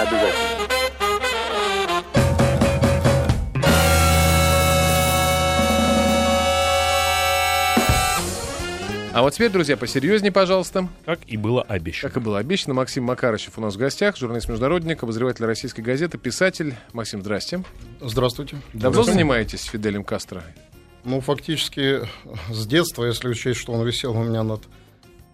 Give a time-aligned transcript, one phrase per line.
[0.00, 0.70] Обязательно.
[9.12, 10.88] А вот теперь, друзья, посерьезнее, пожалуйста.
[11.04, 12.08] Как и было обещано.
[12.08, 16.76] Как и было обещано, Максим Макарычев у нас в гостях, журналист-международник, обозреватель российской газеты, писатель.
[16.94, 17.62] Максим, здрасте.
[18.00, 18.56] Здравствуйте.
[18.72, 20.42] Давно занимаетесь Фиделем Кастро?
[21.04, 22.08] Ну, фактически
[22.50, 24.62] с детства, если учесть, что он висел у меня над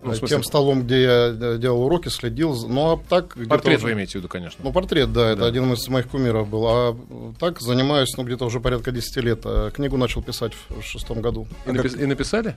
[0.07, 2.55] Ну, э, смысле- тем столом, где я э, делал уроки, следил.
[2.68, 3.36] Ну, а так...
[3.48, 4.61] Портрет уже- вы имеете в виду, конечно.
[4.64, 5.46] Ну, портрет, да, это Да.
[5.46, 6.66] один из моих кумиров был.
[6.66, 6.97] А
[7.38, 9.41] так занимаюсь, ну, где-то уже порядка 10 лет.
[9.45, 11.47] Э, Книгу начал писать в шестом году.
[11.66, 12.56] И, напис- и написали?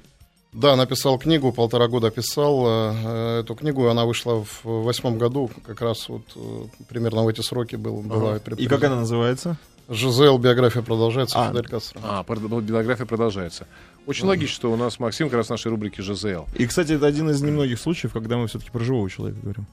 [0.51, 5.51] Да, написал книгу, полтора года писал э, эту книгу, и она вышла в восьмом году,
[5.63, 8.37] как раз вот э, примерно в эти сроки был, была.
[8.57, 9.57] И как она называется?
[9.89, 11.49] Жизел, биография продолжается, А.
[11.49, 11.99] Фидель Кастро.
[12.03, 13.67] А, биография продолжается.
[14.05, 16.45] Очень логично, что у нас Максим как раз в нашей рубрике ЖЗЛ.
[16.55, 19.65] И, кстати, это один из немногих случаев, когда мы все-таки про живого человека говорим.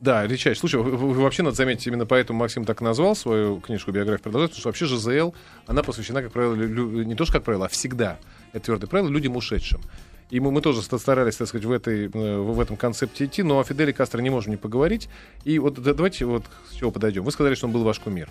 [0.00, 0.76] Да, редчайший случай.
[0.76, 5.20] Вообще, надо заметить, именно поэтому Максим так назвал свою книжку «Биография продолжается», потому что вообще
[5.22, 5.34] ЖЗЛ,
[5.66, 8.18] она посвящена, как правило, лю- не то, что как правило, а всегда,
[8.52, 9.80] это твердое правило, людям ушедшим.
[10.28, 13.24] И мы, мы тоже ста- старались, так сказать, в, этой, э, в в этом концепте
[13.24, 15.08] идти, но о Фиделе Кастро не можем не поговорить.
[15.44, 17.22] И вот да- давайте вот с чего подойдем.
[17.22, 18.28] Вы сказали, что он был ваш кумир.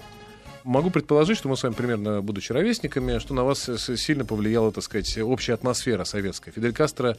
[0.65, 4.71] Могу предположить, что мы с вами примерно, будучи ровесниками, что на вас э, сильно повлияла,
[4.71, 6.51] так сказать, общая атмосфера советская.
[6.51, 7.17] Фидель Кастро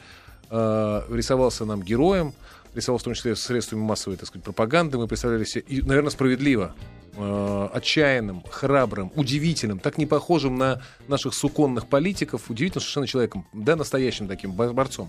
[0.51, 2.35] э, рисовался нам героем,
[2.75, 4.99] рисовался в том числе средствами массовой, так сказать, пропаганды.
[4.99, 6.75] Мы представляли себе, и, наверное, справедливо,
[7.15, 13.77] э, отчаянным, храбрым, удивительным, так не похожим на наших суконных политиков, удивительным совершенно человеком, да,
[13.77, 15.09] настоящим таким бо- борцом.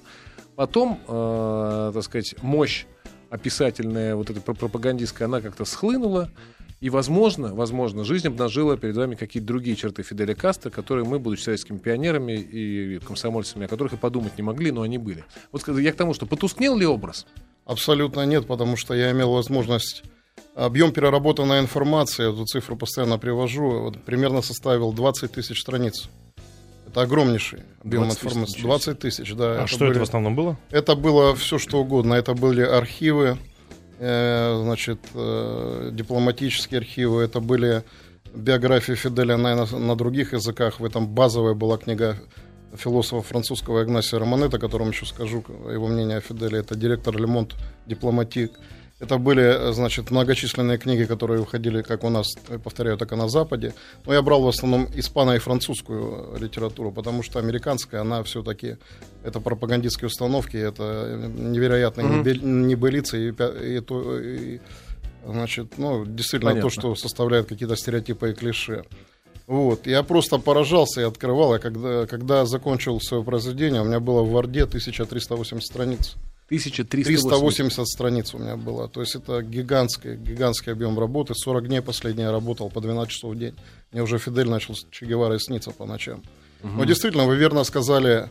[0.55, 2.85] Потом, э, так сказать, мощь
[3.31, 6.29] описательная, вот эта пр- пропагандистская, она как-то схлынула.
[6.79, 11.41] И, возможно, возможно, жизнь обнажила перед вами какие-то другие черты Фиделя Кастро, которые мы, будучи
[11.41, 15.25] советскими пионерами и комсомольцами, о которых и подумать не могли, но они были.
[15.51, 17.25] Вот я к тому, что потускнел ли образ?
[17.65, 20.03] Абсолютно нет, потому что я имел возможность...
[20.53, 26.09] Объем переработанной информации, эту цифру постоянно привожу, вот, примерно составил 20 тысяч страниц.
[26.87, 28.53] Это огромнейший объем 20 тысяч, информации.
[28.57, 29.63] ничего 20 тысяч, да.
[29.63, 30.57] А что это были- в основном было?
[30.71, 32.15] Это было все, что угодно.
[32.15, 33.37] Это были архивы,
[33.99, 37.83] значит, э, дипломатические архивы, это были
[38.33, 40.79] биографии Фиделя на, на других языках.
[40.79, 42.17] В этом базовая была книга
[42.75, 46.59] философа французского Игнасия Романета, о котором еще скажу его мнение о Фиделе.
[46.59, 47.55] Это директор Лемонт
[47.85, 48.51] Дипломатик.
[48.99, 53.15] Это были, э, значит, многочисленные книги, которые выходили как у нас, я повторяю, так и
[53.15, 53.73] на Западе.
[54.05, 58.77] Но я брал в основном испано- и французскую э, литературу, потому что американская, она все-таки,
[59.23, 64.59] это пропагандистские установки, это э, невероятные небе- небылицы, и, и то- и,
[65.25, 66.69] значит, ну, действительно Понятно.
[66.69, 68.83] то, что составляет какие-то стереотипы и клише.
[69.45, 69.85] Вот.
[69.87, 71.53] Я просто поражался и открывал.
[71.53, 76.15] Я когда, когда закончил свое произведение, у меня было в Варде 1380 страниц.
[76.47, 76.89] 1380.
[76.89, 78.87] 380 страниц у меня было.
[78.87, 81.33] То есть это гигантский, гигантский объем работы.
[81.35, 83.53] 40 дней последний я работал по 12 часов в день.
[83.91, 86.23] Мне уже Фидель начал Че Геварой сниться по ночам.
[86.63, 88.29] Но действительно, вы верно сказали,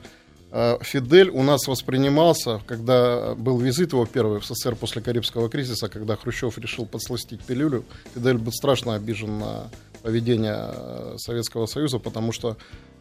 [0.50, 5.88] э, Фидель у нас воспринимался, когда был визит его первый в СССР после Карибского кризиса,
[5.88, 7.84] когда Хрущев решил подсластить пилюлю,
[8.15, 9.71] Фидель был страшно обижен на
[10.03, 12.56] поведение э, Советского Союза, потому что,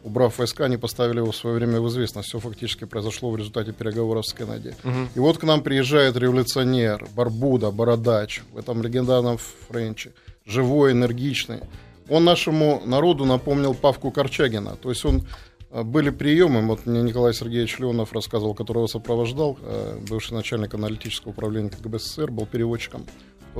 [0.06, 2.28] убрав войска, они поставили его в свое время в известность.
[2.28, 4.74] Все фактически произошло в результате переговоров с Кеннеди.
[5.14, 10.12] И вот к нам приезжает революционер, Барбуда, Бородач, в этом легендарном Френче,
[10.44, 11.60] живой, энергичный.
[12.08, 14.76] Он нашему народу напомнил Павку Корчагина.
[14.76, 15.26] То есть он
[15.70, 21.30] э, были приемы, вот мне Николай Сергеевич Леонов рассказывал, которого сопровождал, э, бывший начальник аналитического
[21.30, 23.04] управления КГБ СССР, был переводчиком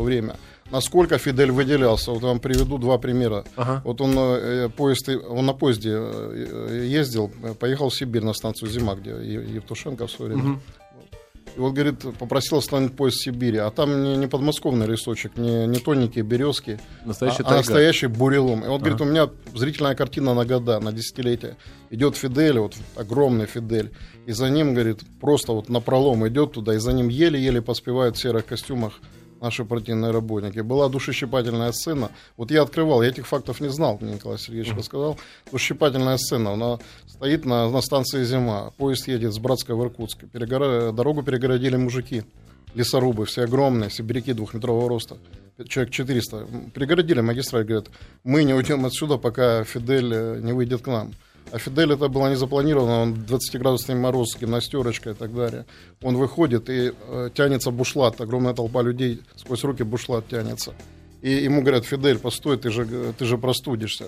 [0.02, 0.36] время.
[0.70, 3.44] Насколько Фидель выделялся, вот я вам приведу два примера.
[3.56, 3.82] Ага.
[3.84, 8.70] Вот он, э, поезд, он на поезде э, ездил, э, поехал в Сибирь на станцию
[8.70, 10.48] Зима, где Евтушенко в свое время.
[10.48, 10.60] Мгм.
[11.56, 13.58] И вот, говорит, попросил остановить поезд в Сибири.
[13.58, 18.62] А там не, не подмосковный лесочек, не, не тоненькие березки, Настоящий а, а настоящий бурелом.
[18.62, 21.56] И вот, говорит, у меня зрительная картина на года, на десятилетия.
[21.88, 23.92] Идет Фидель, вот огромный Фидель.
[24.26, 28.16] И за ним, говорит, просто вот на пролом идет туда, и за ним еле-еле поспевают
[28.16, 29.00] в серых костюмах
[29.40, 30.60] наши партийные работники.
[30.60, 32.10] Была душещипательная сцена.
[32.36, 35.18] Вот я открывал, я этих фактов не знал, мне Николай Сергеевич рассказал.
[35.50, 36.52] Душещипательная сцена.
[36.52, 38.72] Она стоит на, на станции «Зима».
[38.76, 40.24] Поезд едет с Братска в Иркутск.
[40.24, 42.24] Перегора- Дорогу перегородили мужики.
[42.74, 45.16] Лесорубы, все огромные, сибиряки двухметрового роста.
[45.66, 46.46] Человек 400.
[46.74, 47.88] Перегородили магистраль, говорят,
[48.22, 51.12] мы не уйдем отсюда, пока Фидель э, не выйдет к нам.
[51.52, 55.64] А Фидель это было не запланировано, он 20-градусный мороз, гимнастерочка и так далее.
[56.02, 60.74] Он выходит и э, тянется бушлат, огромная толпа людей сквозь руки бушлат тянется.
[61.22, 64.06] И ему говорят, Фидель, постой, ты же, ты же простудишься.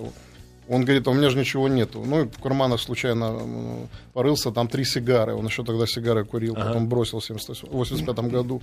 [0.69, 2.05] Он говорит, а у меня же ничего нету.
[2.05, 5.35] Ну, и в карманах случайно порылся, там три сигары.
[5.35, 6.67] Он еще тогда сигары курил, ага.
[6.67, 8.63] потом бросил в 1985 году.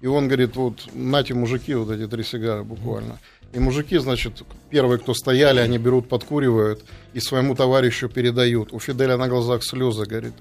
[0.00, 3.18] И он говорит, вот, нате, мужики, вот эти три сигары буквально.
[3.52, 8.72] И мужики, значит, первые, кто стояли, они берут, подкуривают и своему товарищу передают.
[8.72, 10.32] У Фиделя на глазах слезы, говорит.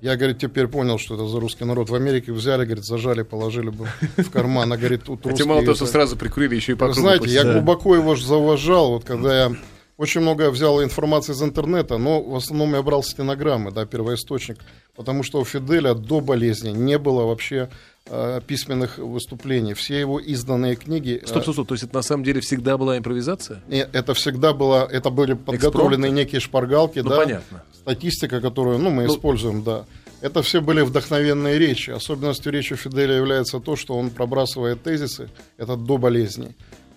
[0.00, 1.90] Я, говорит, теперь понял, что это за русский народ.
[1.90, 3.86] В Америке взяли, говорит, зажали, положили бы
[4.16, 4.72] в карман.
[4.72, 5.46] А, говорит, тут русские...
[5.46, 9.44] мало того, что сразу прикурили, еще и по Знаете, я глубоко его зауважал, вот когда
[9.44, 9.56] я
[10.00, 14.56] очень много взял информации из интернета, но в основном я брал стенограммы, да, первоисточник,
[14.96, 17.68] потому что у Фиделя до болезни не было вообще
[18.06, 19.74] э, письменных выступлений.
[19.74, 21.20] Все его изданные книги...
[21.22, 23.60] Э, стоп, стоп, стоп, то есть это на самом деле всегда была импровизация?
[23.68, 26.10] Нет, это всегда было, это были подготовленные Экспромты?
[26.10, 27.16] некие шпаргалки, ну, да.
[27.18, 27.62] понятно.
[27.74, 29.84] Статистика, которую, ну, мы ну, используем, да.
[30.22, 31.90] Это все были вдохновенные речи.
[31.90, 36.54] Особенностью речи Фиделя является то, что он пробрасывает тезисы, это до болезни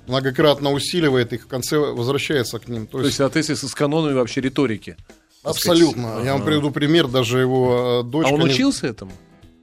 [0.07, 2.85] многократно усиливает их, в конце возвращается к ним.
[2.85, 4.97] То, То есть, есть соответствие с канонами вообще риторики.
[5.43, 6.17] Абсолютно.
[6.17, 6.25] Ага.
[6.25, 8.31] Я вам приведу пример, даже его дочка...
[8.31, 9.11] А он учился этому?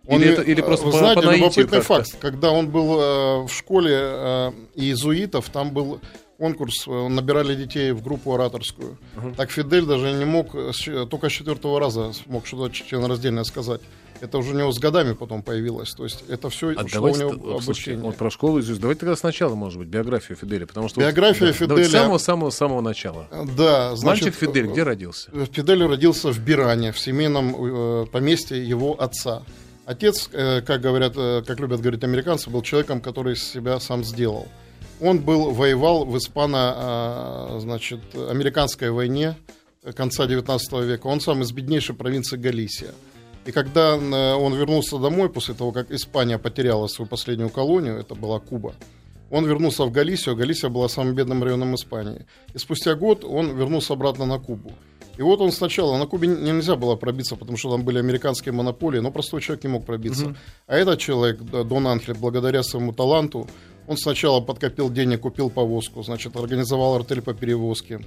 [0.07, 2.17] Он, или, это, или просто вы знаете, по любопытный факт.
[2.21, 6.01] Когда он был э, в школе э, иезуитов, там был
[6.37, 8.99] конкурс, э, набирали детей в группу ораторскую.
[9.15, 9.37] Uh-huh.
[9.37, 10.53] Так Фидель даже не мог,
[11.09, 13.83] только с четвертого раза смог что-то членораздельное сказать.
[14.21, 15.93] Это уже у него с годами потом появилось.
[15.93, 17.63] То есть это все а шло у него обучение.
[17.63, 18.81] Слушайте, вот про школу изучить.
[18.81, 20.67] Давайте тогда сначала, может быть, биографию Фиделя.
[20.67, 21.85] Потому что Биография вот, Фиделя...
[21.85, 23.29] С самого-самого-самого начала.
[23.57, 23.97] Да.
[23.97, 25.31] Значит, Мальчик Фидель где родился?
[25.53, 29.43] Фидель родился в Биране, в семейном э, поместье его отца.
[29.87, 34.47] Отец, э, как говорят, э, как любят говорить американцы, был человеком, который себя сам сделал.
[35.01, 39.37] Он был, воевал в испано, э, значит, американской войне
[39.97, 41.07] конца 19 века.
[41.07, 42.91] Он сам из беднейшей провинции Галисия.
[43.47, 48.15] И когда э, он вернулся домой после того, как Испания потеряла свою последнюю колонию, это
[48.15, 48.75] была Куба,
[49.31, 52.27] он вернулся в Галисию, Галисия была самым бедным районом Испании.
[52.53, 54.73] И спустя год он вернулся обратно на Кубу.
[55.17, 59.01] И вот он сначала, на Кубе нельзя было пробиться, потому что там были американские монополии,
[59.01, 60.27] но простой человек не мог пробиться.
[60.27, 60.37] Угу.
[60.67, 63.47] А этот человек, Дон Анхель, благодаря своему таланту,
[63.87, 68.01] он сначала подкопил денег, купил повозку, значит, организовал артель по перевозке,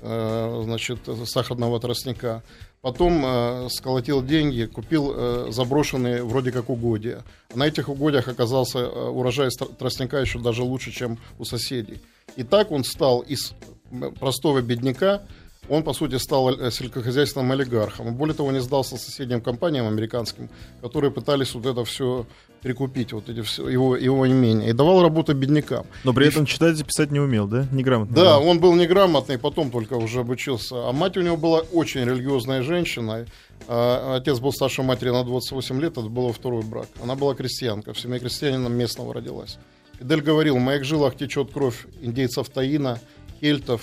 [0.00, 2.42] э, значит, сахарного тростника.
[2.80, 7.24] Потом э, сколотил деньги, купил э, заброшенные вроде как угодья.
[7.54, 12.00] На этих угодьях оказался э, урожай тростника еще даже лучше, чем у соседей.
[12.36, 13.52] И так он стал из
[14.20, 15.22] простого бедняка,
[15.68, 18.14] он, по сути, стал э, сельскохозяйственным олигархом.
[18.14, 20.48] Более того, не сдался соседним компаниям американским,
[20.80, 22.26] которые пытались вот это все
[22.62, 24.70] прикупить вот эти все, его, его имения.
[24.70, 25.86] И давал работу беднякам.
[26.04, 27.66] Но при и этом читать и писать не умел, да?
[27.72, 28.14] Неграмотно.
[28.14, 30.88] Да, он был неграмотный, потом только уже обучился.
[30.88, 33.26] А мать у него была очень религиозная женщина.
[33.66, 36.88] А, отец был старше матери на 28 лет, это был второй брак.
[37.02, 39.58] Она была крестьянка, в семье крестьянина местного родилась.
[40.00, 43.00] Идель говорил, в моих жилах течет кровь индейцев Таина,
[43.40, 43.82] кельтов,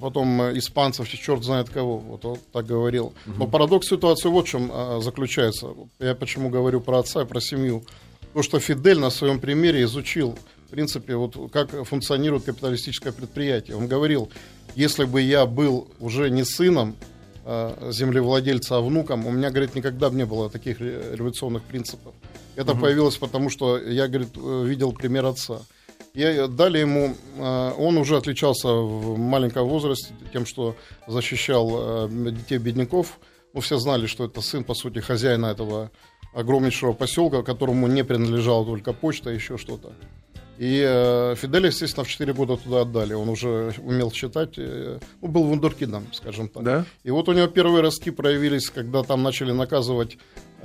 [0.00, 3.12] потом э, испанцев, черт знает кого, вот он так говорил.
[3.26, 5.68] Но парадокс ситуации вот в чем а, заключается.
[5.98, 7.84] Я почему говорю про отца и про семью.
[8.34, 13.76] То, что Фидель на своем примере изучил, в принципе, вот как функционирует капиталистическое предприятие.
[13.76, 14.30] Он говорил,
[14.74, 16.94] если бы я был уже не сыном
[17.44, 22.14] а, землевладельца, а внуком, у меня, говорит, никогда бы не было таких революционных принципов.
[22.56, 22.82] Это угу.
[22.82, 25.60] появилось потому, что я, говорит, э, видел пример отца.
[26.14, 30.74] И дали ему, э, он уже отличался в маленьком возрасте тем, что
[31.06, 33.18] защищал э, детей бедняков.
[33.52, 35.90] Мы все знали, что это сын, по сути, хозяина этого
[36.34, 39.92] огромнейшего поселка, которому не принадлежала только почта, еще что-то.
[40.58, 43.14] И э, Фиделя, естественно, в 4 года туда отдали.
[43.14, 46.64] Он уже умел читать, э, ну, был вундеркидом, скажем так.
[46.64, 46.84] Да?
[47.04, 50.18] И вот у него первые ростки проявились, когда там начали наказывать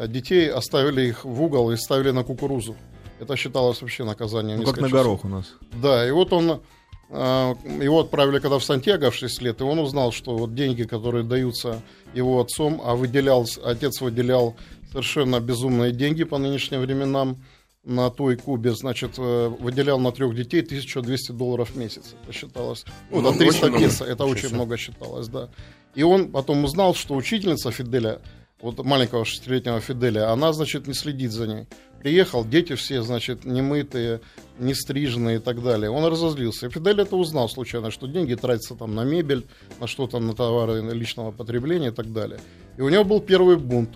[0.07, 2.75] детей, оставили их в угол и ставили на кукурузу.
[3.23, 4.59] Это считалось вообще наказанием.
[4.59, 5.45] Ну, как на горох у нас.
[5.81, 6.61] Да, и вот он,
[7.09, 10.83] а, его отправили когда в Сантьяго в 6 лет, и он узнал, что вот деньги,
[10.83, 11.81] которые даются
[12.13, 14.55] его отцом, а выделял, отец выделял
[14.91, 17.37] совершенно безумные деньги по нынешним временам
[17.83, 22.15] на той Кубе, значит, э, выделял на трех детей 1200 долларов в месяц.
[22.23, 22.85] Это считалось.
[23.11, 25.49] Ну, ну 300 песо, это очень много считалось, да.
[25.95, 28.19] И он потом узнал, что учительница Фиделя,
[28.61, 31.67] вот маленького шестилетнего Фиделя, она, значит, не следит за ней.
[32.03, 34.19] Приехал, дети все, значит, немытые,
[34.59, 35.89] не стриженные и так далее.
[35.89, 36.69] Он разозлился.
[36.69, 39.45] Фидель это узнал случайно, что деньги тратятся там на мебель,
[39.79, 42.41] на что-то, на товары личного потребления и так далее.
[42.77, 43.89] И у него был первый бунт.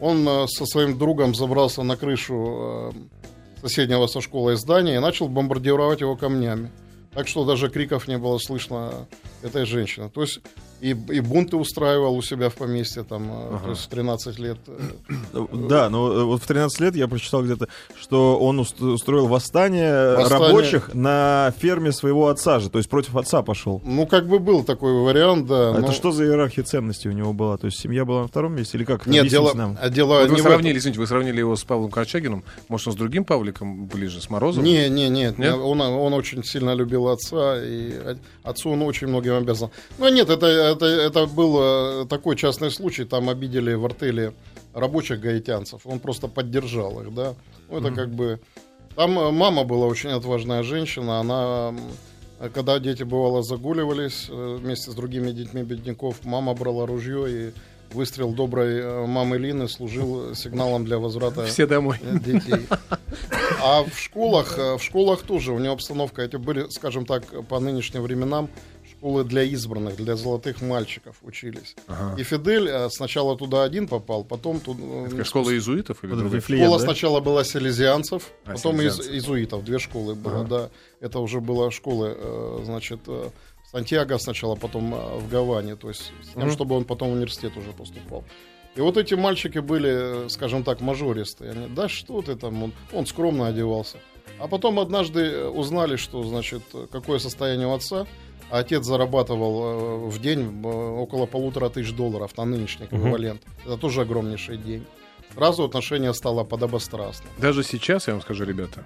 [0.00, 5.26] Он э, со своим другом забрался на крышу э, соседнего со школой здания и начал
[5.26, 6.70] бомбардировать его камнями.
[7.14, 9.08] Так что даже криков не было слышно
[9.42, 10.10] этой женщины.
[10.10, 10.40] То есть
[10.80, 13.64] и, и бунты устраивал у себя в поместье, там, э, ага.
[13.64, 14.58] то есть в 13 лет.
[14.66, 17.68] Э, да, но э, вот в 13 лет я прочитал где-то,
[17.98, 23.42] что он устроил восстание, восстание рабочих на ферме своего отца же, то есть против отца
[23.42, 23.80] пошел.
[23.84, 25.70] Ну, как бы был такой вариант, да.
[25.70, 25.78] А но...
[25.80, 27.56] это что за иерархия ценностей у него была?
[27.56, 29.06] То есть семья была на втором месте или как?
[29.06, 29.78] Нет, дело, нам?
[29.90, 33.24] дело вот вы сравнили, извините, вы сравнили его с Павлом Корчагиным, может, он с другим
[33.24, 34.64] Павликом ближе, с Морозовым?
[34.64, 35.54] Не, не, нет, нет?
[35.54, 39.70] Он, он очень сильно любил отца, и отцу он очень многим обязан.
[39.98, 44.32] Но нет, это, это, это был э, такой частный случай, там обидели в артели
[44.74, 47.34] рабочих гаитянцев, он просто поддержал их, да.
[47.68, 47.94] Ну, это mm-hmm.
[47.94, 48.40] как бы...
[48.94, 51.74] Там э, мама была очень отважная женщина, она
[52.52, 57.52] когда дети, бывало, загуливались э, вместе с другими детьми бедняков, мама брала ружье и
[57.94, 61.98] выстрел доброй э, мамы Лины служил сигналом для возврата Все домой.
[62.02, 62.66] Э, детей.
[63.62, 68.02] А в школах, в школах тоже у него обстановка, эти были, скажем так, по нынешним
[68.02, 68.50] временам,
[69.06, 71.76] школы для избранных, для золотых мальчиков учились.
[71.86, 72.20] Ага.
[72.20, 74.78] И Фидель э, сначала туда один попал, потом тут...
[74.80, 76.40] Э, Это школа иезуитов или другая?
[76.40, 76.84] Школа да?
[76.84, 80.48] сначала была селезианцев, а, потом из, иезуитов, две школы было, ага.
[80.48, 80.70] да.
[81.00, 82.98] Это уже была школа, э, значит,
[83.70, 86.50] Сантьяго сначала, потом в Гаване, то есть с тем, угу.
[86.50, 88.24] чтобы он потом в университет уже поступал.
[88.74, 91.48] И вот эти мальчики были, скажем так, мажористы.
[91.48, 93.98] Они, да что ты там, он, он скромно одевался.
[94.38, 98.06] А потом однажды узнали, что, значит, какое состояние у отца,
[98.50, 103.42] Отец зарабатывал э, в день э, около полутора тысяч долларов на нынешний эквивалент.
[103.42, 103.72] Угу.
[103.72, 104.86] Это тоже огромнейший день.
[105.34, 107.30] Сразу отношение стало подобострастным.
[107.38, 108.84] Даже сейчас, я вам скажу, ребята,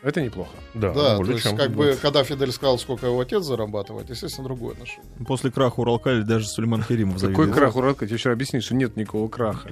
[0.00, 0.50] это неплохо.
[0.74, 4.74] Да, да то есть, как бы, когда Фидель сказал, сколько его отец зарабатывает, естественно, другое
[4.74, 5.10] отношение.
[5.26, 7.40] После краха Уралкали даже Сулейман Керимов завидел.
[7.40, 8.08] Какой крах Уралкали?
[8.08, 9.68] Тебе еще объяснить, что нет никакого краха.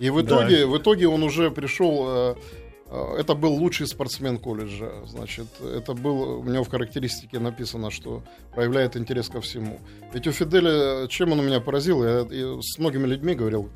[0.00, 2.34] И в итоге, в итоге он уже пришел э,
[2.90, 5.04] это был лучший спортсмен колледжа.
[5.06, 8.22] Значит, это был, у него в характеристике написано, что
[8.54, 9.80] проявляет интерес ко всему.
[10.12, 13.70] Ведь у Фиделя, чем он меня поразил, я, я с многими людьми говорил,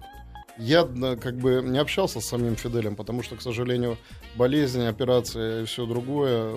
[0.59, 3.97] я как бы не общался с самим Фиделем, потому что, к сожалению,
[4.37, 6.55] болезнь, операция и все другое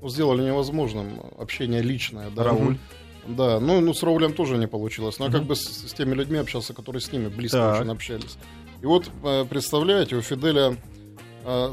[0.00, 2.30] ну, сделали невозможным общение личное.
[2.30, 2.44] Да?
[2.44, 2.78] Рауль.
[3.26, 5.18] Да, ну, ну с Раулем тоже не получилось.
[5.18, 7.80] Но я как бы с, с теми людьми общался, которые с ними близко так.
[7.80, 8.38] очень общались.
[8.82, 10.76] И вот, э, представляете, у Фиделя а,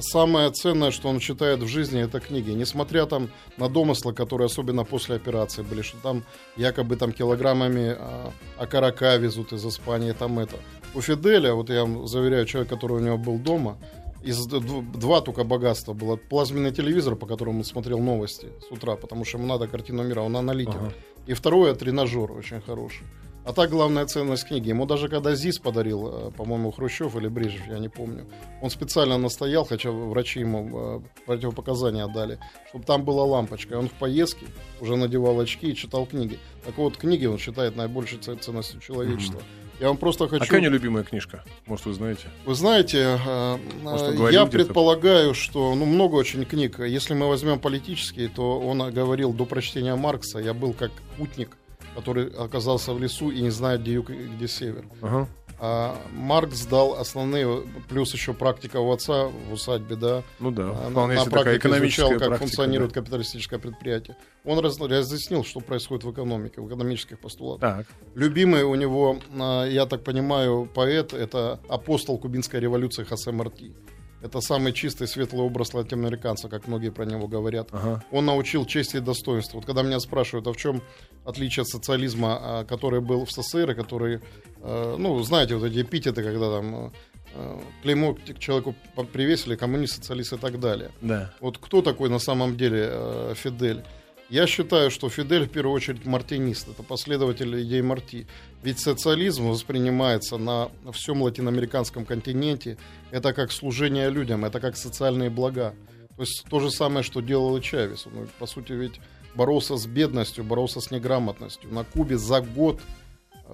[0.01, 2.51] самое ценное, что он читает в жизни, это книги.
[2.51, 6.23] Несмотря там на домыслы, которые особенно после операции были, что там
[6.55, 10.55] якобы там килограммами а, окорока везут из Испании, там это.
[10.95, 13.77] У Фиделя, вот я вам заверяю, человек, который у него был дома,
[14.23, 16.15] из два только богатства было.
[16.15, 20.21] Плазменный телевизор, по которому он смотрел новости с утра, потому что ему надо картину мира,
[20.21, 20.75] он аналитик.
[20.75, 20.93] Ага.
[21.27, 23.03] И второе, тренажер очень хороший.
[23.47, 24.67] А так главная ценность книги.
[24.67, 28.25] Ему даже когда ЗИС подарил, э, по-моему, Хрущев или Брежнев, я не помню,
[28.61, 33.75] он специально настоял, хотя врачи ему э, противопоказания дали, чтобы там была лампочка.
[33.75, 34.47] Он в поездке
[34.81, 36.37] уже надевал очки и читал книги.
[36.65, 39.39] Так вот, книги он считает наибольшей ценностью человечества.
[39.39, 39.79] Mm-hmm.
[39.79, 40.43] Я вам просто хочу...
[40.43, 41.45] А какая любимая книжка?
[41.67, 42.27] Может, вы знаете?
[42.45, 46.79] Вы знаете, э, Может, я предполагаю, что ну, много очень книг.
[46.79, 51.56] Если мы возьмем политические, то он говорил до прочтения Маркса, я был как путник
[51.97, 54.85] который оказался в лесу и не знает, где юг и где север.
[55.01, 55.27] Ага.
[55.59, 60.23] А Маркс дал основные, плюс еще практика у отца в усадьбе, да.
[60.39, 63.01] Ну да, а, вполне на, на практике изучал, как практика, функционирует да.
[63.01, 64.15] капиталистическое предприятие.
[64.45, 67.77] Он раз, разъяснил, что происходит в экономике, в экономических постулатах.
[67.77, 67.87] Так.
[68.13, 73.73] Любимый у него, а, я так понимаю, поэт, это апостол кубинской революции Хосе Марти.
[74.21, 77.69] Это самый чистый, светлый образ латиноамериканца, как многие про него говорят.
[77.71, 78.03] Ага.
[78.11, 79.57] Он научил чести и достоинства.
[79.57, 80.81] Вот когда меня спрашивают, а в чем
[81.23, 84.21] отличие от социализма, а, который был в СССР, который,
[84.61, 86.91] э, ну, знаете, вот эти эпитеты, когда там
[87.35, 88.73] э, клеймо к человеку
[89.13, 90.89] привесили, коммунист, социалист и так далее.
[91.01, 91.31] Да.
[91.39, 93.83] Вот кто такой на самом деле э, Фидель?
[94.29, 98.27] Я считаю, что Фидель в первую очередь мартинист, это последователь идей Марти.
[98.61, 102.77] Ведь социализм воспринимается на всем латиноамериканском континенте,
[103.11, 105.73] это как служение людям, это как социальные блага.
[106.17, 108.05] То есть то же самое, что делал и Чавес.
[108.05, 108.99] Он, по сути, ведь
[109.33, 111.73] боролся с бедностью, боролся с неграмотностью.
[111.73, 112.81] На Кубе за год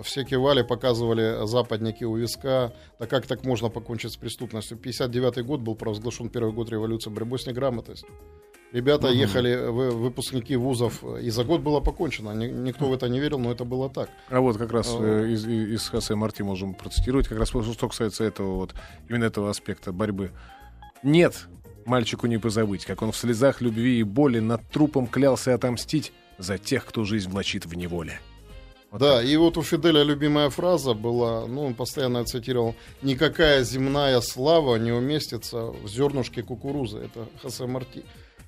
[0.02, 2.74] все кивали, показывали западники у виска.
[3.00, 4.78] Да как так можно покончить с преступностью?
[4.78, 8.10] 59 год был провозглашен первый год революции борьбой с неграмотностью.
[8.74, 9.16] Ребята угу.
[9.16, 12.32] ехали, выпускники вузов, и за год было покончено.
[12.32, 14.10] Никто в это не верил, но это было так.
[14.30, 18.24] А вот как раз э, из, из Хосе Марти можем процитировать, как раз что касается
[18.24, 18.74] этого вот,
[19.08, 20.32] именно этого аспекта борьбы.
[21.04, 21.48] Нет,
[21.86, 26.58] мальчику не позабыть, как он в слезах любви и боли над трупом клялся отомстить за
[26.58, 28.20] тех, кто жизнь влачит в неволе.
[28.90, 29.26] Вот да, так.
[29.26, 34.92] и вот у Фиделя любимая фраза была, ну, он постоянно цитировал, «Никакая земная слава не
[34.92, 37.00] уместится в зернышке кукурузы».
[37.00, 38.04] Это Хосе Марти.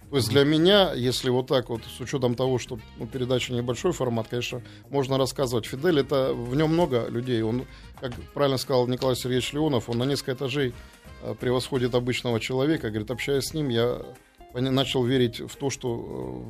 [0.09, 3.91] То есть для меня, если вот так вот, с учетом того, что ну, передача небольшой
[3.91, 5.65] формат, конечно, можно рассказывать.
[5.65, 7.41] Фидель, это в нем много людей.
[7.41, 7.65] Он,
[7.99, 10.73] как правильно сказал Николай Сергеевич Леонов, он на несколько этажей
[11.23, 12.89] э, превосходит обычного человека.
[12.89, 14.01] Говорит, общаясь с ним, я
[14.61, 16.43] начал верить в то, что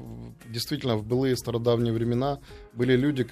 [0.48, 2.40] э, действительно в былые стародавние времена
[2.74, 3.24] были люди,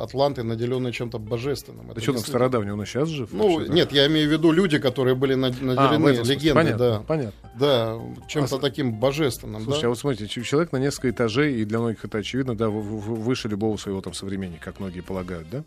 [0.00, 1.92] атланты, наделенные чем-то божественным.
[1.94, 3.28] Да что там стародавние, он и сейчас жив?
[3.32, 7.00] Ну, вообще, нет, я имею в виду люди, которые были наделены а, легендой, понятно, да.
[7.06, 7.50] Понятно.
[7.58, 9.62] Да, чем-то а, таким божественным.
[9.62, 9.86] Слушай, да?
[9.86, 13.76] а вот смотрите, человек на несколько этажей, и для многих это очевидно, да, выше любого
[13.76, 15.64] своего там современника, как многие полагают, да?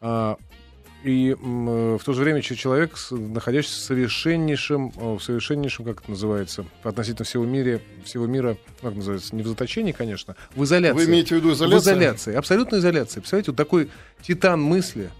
[0.00, 0.36] А,
[1.12, 7.24] и в то же время человек, находящийся в совершеннейшем, в совершеннейшем, как это называется, относительно
[7.24, 10.96] всего мира, всего мира, как называется, не в заточении, конечно, в изоляции.
[10.96, 11.80] Вы имеете в виду изоляцию?
[11.80, 13.20] В изоляции, абсолютно изоляции.
[13.20, 13.88] Представляете, вот такой
[14.22, 15.10] титан мысли,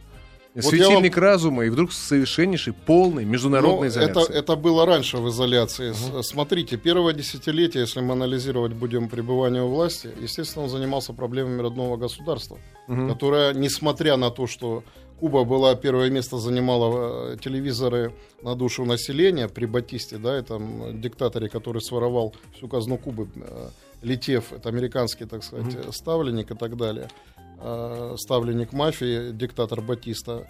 [0.62, 1.24] вот светильник вам...
[1.24, 4.22] разума, и вдруг совершеннейший, полный международной Но изоляции.
[4.22, 5.90] Это, это было раньше в изоляции.
[5.90, 6.22] Угу.
[6.22, 11.96] Смотрите, первое десятилетие, если мы анализировать будем пребывание у власти, естественно, он занимался проблемами родного
[11.96, 12.58] государства,
[12.88, 13.08] угу.
[13.08, 14.82] которое, несмотря на то, что
[15.20, 21.48] Куба была первое место занимала э, телевизоры на душу населения при Батисте, да, этом диктаторе,
[21.48, 23.68] который своровал всю казну Кубы, э,
[24.02, 25.92] Летев, это американский, так сказать, mm-hmm.
[25.92, 27.08] ставленник и так далее,
[28.16, 30.46] ставленник мафии, диктатор Батиста,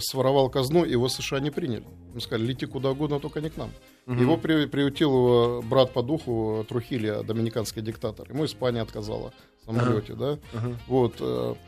[0.00, 1.84] своровал казну, его США не приняли.
[2.14, 3.70] Мы сказали, лети куда угодно, только не к нам.
[4.06, 4.20] Mm-hmm.
[4.20, 8.30] Его при, приютил его брат по духу Трухилия, доминиканский диктатор.
[8.30, 10.38] Ему Испания отказала в самолете, uh-huh.
[10.52, 10.58] да.
[10.58, 10.76] Uh-huh.
[10.86, 11.58] Вот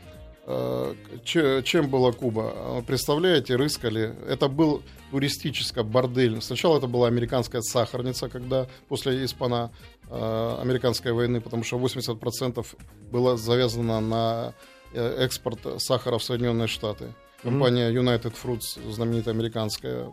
[0.49, 2.53] Э, чем была Куба?
[2.55, 4.15] Э, представляете, рыскали.
[4.29, 6.41] Это был туристический бордель.
[6.41, 12.65] Сначала это была американская сахарница, когда после испано-американской войны, потому что 80%
[13.11, 14.53] было завязано на э,
[14.93, 17.13] экспорт сахара в Соединенные Штаты.
[17.41, 20.11] Компания United Fruits, знаменитая американская,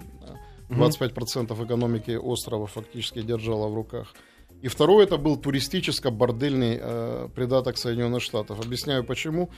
[0.69, 4.14] 25% экономики острова фактически держала в руках.
[4.62, 8.61] И второе, это был туристическо-бордельный э, придаток Соединенных Штатов.
[8.64, 9.50] Объясняю почему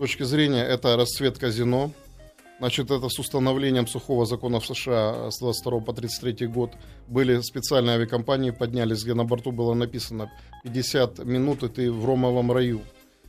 [0.00, 1.92] точки зрения это расцвет казино.
[2.58, 6.72] Значит, это с установлением сухого закона в США с 22 по 33 год
[7.06, 10.30] были специальные авиакомпании, поднялись, где на борту было написано
[10.64, 12.80] 50 минут, и ты в ромовом раю.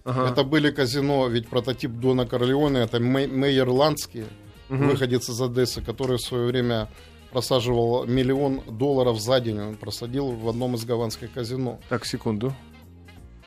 [0.04, 0.30] Ага.
[0.30, 4.26] Это были казино, ведь прототип Дона Корлеоне, это Мейер Ландский,
[4.70, 4.86] угу.
[4.86, 6.90] выходец из Одессы, который в свое время
[7.32, 9.60] просаживал миллион долларов за день.
[9.60, 11.80] Он просадил в одном из гаванских казино.
[11.90, 12.54] Так, секунду.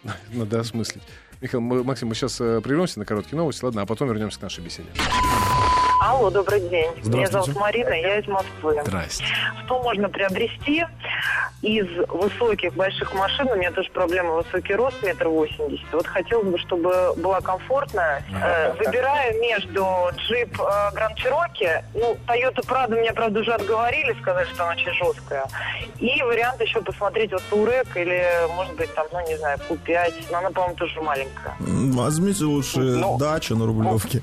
[0.33, 1.03] Надо осмыслить.
[1.41, 4.43] Михаил, мы, Максим, мы сейчас э, прервемся на короткие новости, ладно, а потом вернемся к
[4.43, 4.89] нашей беседе.
[6.05, 6.91] Алло, добрый день.
[7.05, 8.79] Меня зовут Марина, я из Москвы.
[8.85, 9.25] Здрасте.
[9.65, 10.85] Что можно приобрести
[11.63, 13.49] из высоких больших машин?
[13.49, 15.91] У меня тоже проблема высокий рост, метр восемьдесят.
[15.93, 18.23] Вот хотелось бы, чтобы была комфортная.
[18.39, 19.87] Э, выбираю между
[20.19, 24.93] джип э, Гранд Чироки, ну, Toyota Prado меня, правда, уже отговорили, сказали, что она очень
[24.93, 25.47] жесткая.
[26.01, 30.39] И вариант еще посмотреть вот Турек или, может быть, там, ну, не знаю, Q5, но
[30.39, 31.57] она, по-моему, тоже маленькая.
[31.61, 34.21] Возьмите лучше ну, дачу на Рублевке.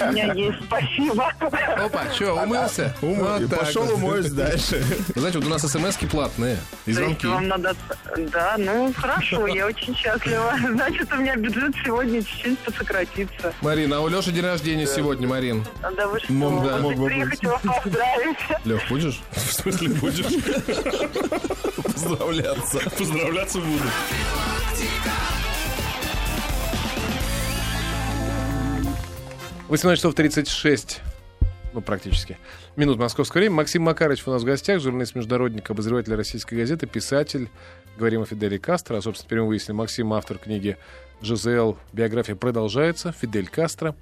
[0.00, 1.11] У меня есть, спасибо.
[1.12, 2.94] Опа, что, умылся?
[3.00, 3.94] Вот Пошел вот.
[3.94, 4.82] умоюсь дальше.
[5.14, 6.58] Знаете, вот у нас смс-ки платные.
[6.86, 7.26] И звонки.
[7.26, 7.74] Вам надо...
[8.16, 10.54] Да, ну хорошо, я очень счастлива.
[10.72, 13.52] Значит, у меня бюджет сегодня чуть-чуть посократится.
[13.60, 15.64] Марина, а у Леши день рождения сегодня, Марин.
[15.96, 16.32] Да вы что?
[16.32, 18.38] Мог, да, мог бы приехать его поздравить.
[18.64, 19.20] Лех, будешь?
[19.32, 20.26] В смысле будешь?
[21.84, 22.78] Поздравляться.
[22.98, 23.84] Поздравляться буду.
[29.72, 31.00] 18 часов 36
[31.72, 32.36] ну, практически.
[32.76, 33.56] Минут московского времени.
[33.56, 37.48] Максим Макарович у нас в гостях, журналист-международник, обозреватель российской газеты, писатель.
[37.96, 38.98] Говорим о Фиделе Кастро.
[38.98, 40.76] А, собственно, теперь мы выяснили, Максим автор книги
[41.22, 41.76] «ЖЗЛ.
[41.94, 43.12] Биография продолжается».
[43.12, 43.96] Фидель Кастро.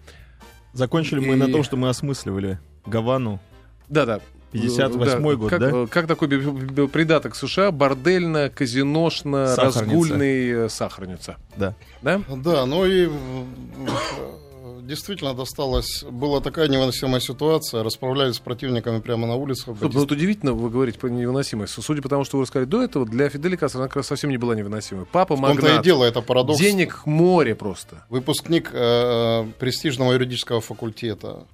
[0.72, 1.28] Закончили И...
[1.28, 3.38] мы на том, что мы осмысливали Гавану.
[3.88, 4.18] Да-да.
[4.50, 5.86] 58 да, год, как, да?
[5.86, 6.28] Как такой
[6.88, 7.70] придаток США?
[7.70, 9.80] Бордельно, казиношно, сахарница.
[9.80, 11.36] разгульный сахарница.
[11.56, 11.76] Да.
[12.02, 12.20] Да?
[12.28, 13.08] Да, ну и
[14.90, 19.76] действительно досталось, была такая невыносимая ситуация, расправлялись с противниками прямо на улицах.
[19.76, 21.82] Стоп, ну вот удивительно вы говорите про невыносимость.
[21.82, 24.30] Судя по тому, что вы рассказали до этого, для Фидели Кастро она как раз совсем
[24.30, 25.06] не была невыносимой.
[25.06, 25.58] Папа магнат.
[25.58, 26.58] В том-то и дело, это парадокс.
[26.58, 28.04] Денег море просто.
[28.08, 31.46] Выпускник э, престижного юридического факультета.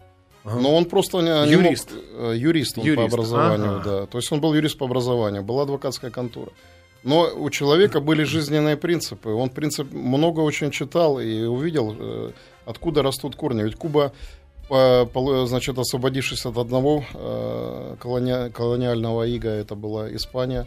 [0.45, 0.61] Ага.
[0.61, 1.91] Но он просто не, юрист.
[1.91, 3.85] Не мог, э, юрист, он юрист по образованию, ага.
[3.85, 4.07] да.
[4.07, 6.53] То есть он был юрист по образованию, была адвокатская контора.
[7.03, 9.29] Но у человека были жизненные принципы.
[9.31, 12.33] Он, в принципе, много очень читал и увидел, э,
[12.67, 13.63] откуда растут корни.
[13.63, 14.13] Ведь Куба,
[14.69, 18.51] значит, освободившись от одного э, колони...
[18.51, 20.67] колониального ига, это была Испания.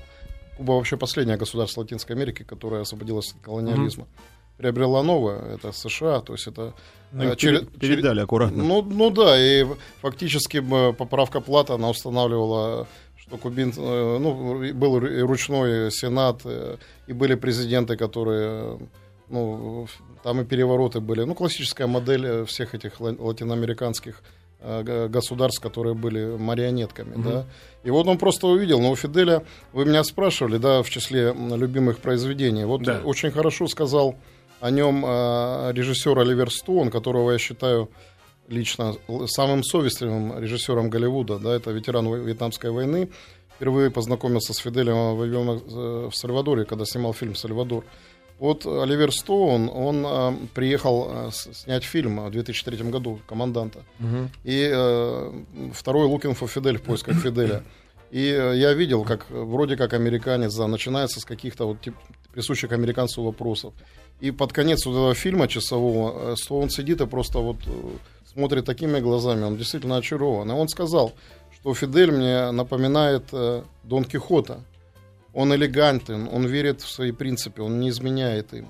[0.58, 4.06] Куба вообще последнее государство Латинской Америки, которое освободилось от колониализма.
[4.06, 4.58] Mm-hmm.
[4.58, 6.74] Приобрела новое, это США, то есть это...
[7.12, 8.62] Ну, через, передали аккуратно.
[8.62, 9.66] Ну, ну да, и
[10.02, 10.60] фактически
[10.92, 12.88] поправка плата, она устанавливала
[13.30, 16.42] что Кубин, э, ну, был ручной сенат,
[17.08, 18.80] и были президенты, которые,
[19.30, 19.88] ну,
[20.24, 21.24] там и перевороты были.
[21.24, 24.22] Ну, классическая модель всех этих латиноамериканских
[24.62, 27.24] государств, которые были марионетками, mm-hmm.
[27.24, 27.46] да.
[27.86, 32.00] И вот он просто увидел, но у Фиделя, вы меня спрашивали, да, в числе любимых
[32.00, 33.00] произведений, вот да.
[33.06, 34.16] очень хорошо сказал
[34.60, 37.90] о нем э, режиссер Оливер Стоун, которого я считаю
[38.50, 38.96] лично
[39.28, 43.10] самым совестливым режиссером Голливуда, да, это ветеран Вьетнамской войны,
[43.56, 47.86] впервые познакомился с Фиделем в Сальвадоре, когда снимал фильм «Сальвадор».
[48.40, 53.80] Вот Оливер Стоун, он э, приехал э, снять фильм в 2003 году «Команданта».
[54.00, 54.30] Угу.
[54.46, 55.32] И э,
[55.74, 57.64] второй «Looking for Fidel» в поисках Фиделя.
[58.12, 61.96] И э, я видел, как вроде как американец, да, начинается с каких-то вот тип,
[62.34, 63.74] присущих американцу вопросов.
[64.22, 67.72] И под конец вот этого фильма часового, э, Стоун сидит и просто вот э,
[68.34, 70.50] смотрит такими глазами, он действительно очарован.
[70.50, 71.14] И он сказал,
[71.54, 74.62] что Фидель мне напоминает э, Дон Кихота
[75.40, 78.66] он элегантен, он верит в свои принципы, он не изменяет им.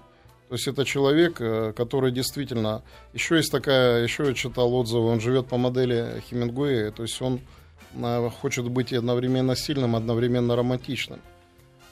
[0.49, 2.83] То есть это человек, э, который действительно...
[3.11, 7.39] Еще есть такая, еще я читал отзывы, он живет по модели Хемингуэя, то есть он
[7.95, 11.19] э, хочет быть одновременно сильным, одновременно романтичным.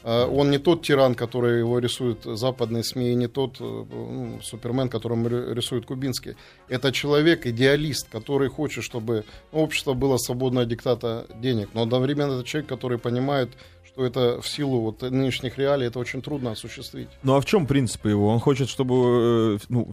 [0.04, 4.90] Э, он не тот тиран, который его рисуют западные СМИ, и не тот ну, супермен,
[4.90, 6.36] которым рисует кубинский.
[6.70, 11.70] Это человек, идеалист, который хочет, чтобы общество было свободное от диктата денег.
[11.74, 13.50] Но одновременно это человек, который понимает,
[13.98, 17.08] что это в силу вот нынешних реалий это очень трудно осуществить.
[17.24, 18.28] Ну а в чем принцип его?
[18.28, 19.88] Он хочет, чтобы э, ну,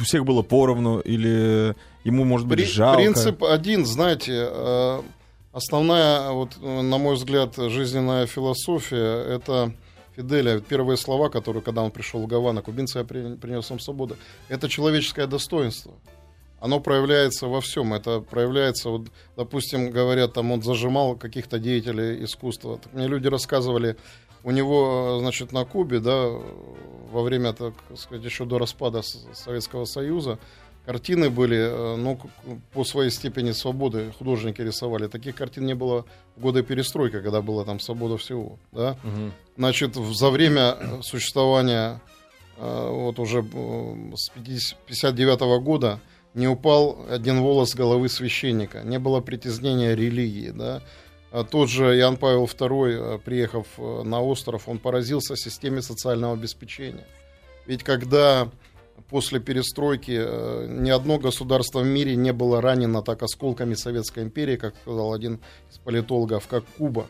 [0.00, 2.96] у всех было поровну или ему может быть При, жалко?
[2.96, 5.02] Принцип один, знаете, э,
[5.52, 9.72] основная, вот, на мой взгляд, жизненная философия это
[10.16, 14.16] Фиделя, первые слова, которые, когда он пришел в Гавану, кубинцы я принес вам свободу,
[14.48, 15.92] это человеческое достоинство
[16.60, 17.94] оно проявляется во всем.
[17.94, 22.78] Это проявляется, вот, допустим, говорят, там он зажимал каких-то деятелей искусства.
[22.78, 23.96] Так мне люди рассказывали,
[24.44, 26.28] у него, значит, на Кубе, да,
[27.10, 30.38] во время, так сказать, еще до распада Советского Союза,
[30.84, 32.18] картины были, э, ну,
[32.72, 35.06] по своей степени свободы художники рисовали.
[35.06, 38.96] Таких картин не было в годы перестройки, когда была там свобода всего, да.
[39.04, 39.32] Угу.
[39.58, 42.00] Значит, за время существования
[42.56, 46.00] э, вот уже э, с 59 -го года
[46.38, 50.82] не упал один волос головы священника, не было притеснения религии, да.
[51.30, 56.32] А тот же Иоанн Павел II, э, приехав э, на остров, он поразился системе социального
[56.32, 57.06] обеспечения.
[57.66, 58.48] Ведь когда
[59.10, 64.56] после перестройки э, ни одно государство в мире не было ранено так осколками Советской империи,
[64.56, 67.08] как сказал один из политологов, как Куба,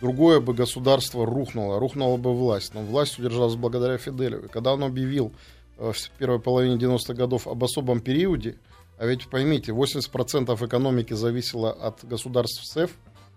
[0.00, 2.72] другое бы государство рухнуло, рухнула бы власть.
[2.72, 4.46] Но власть удержалась благодаря Фиделю.
[4.46, 5.32] И когда он объявил
[5.76, 8.56] в первой половине 90-х годов об особом периоде,
[8.98, 12.90] а ведь поймите, 80% экономики зависело от государств СЭФ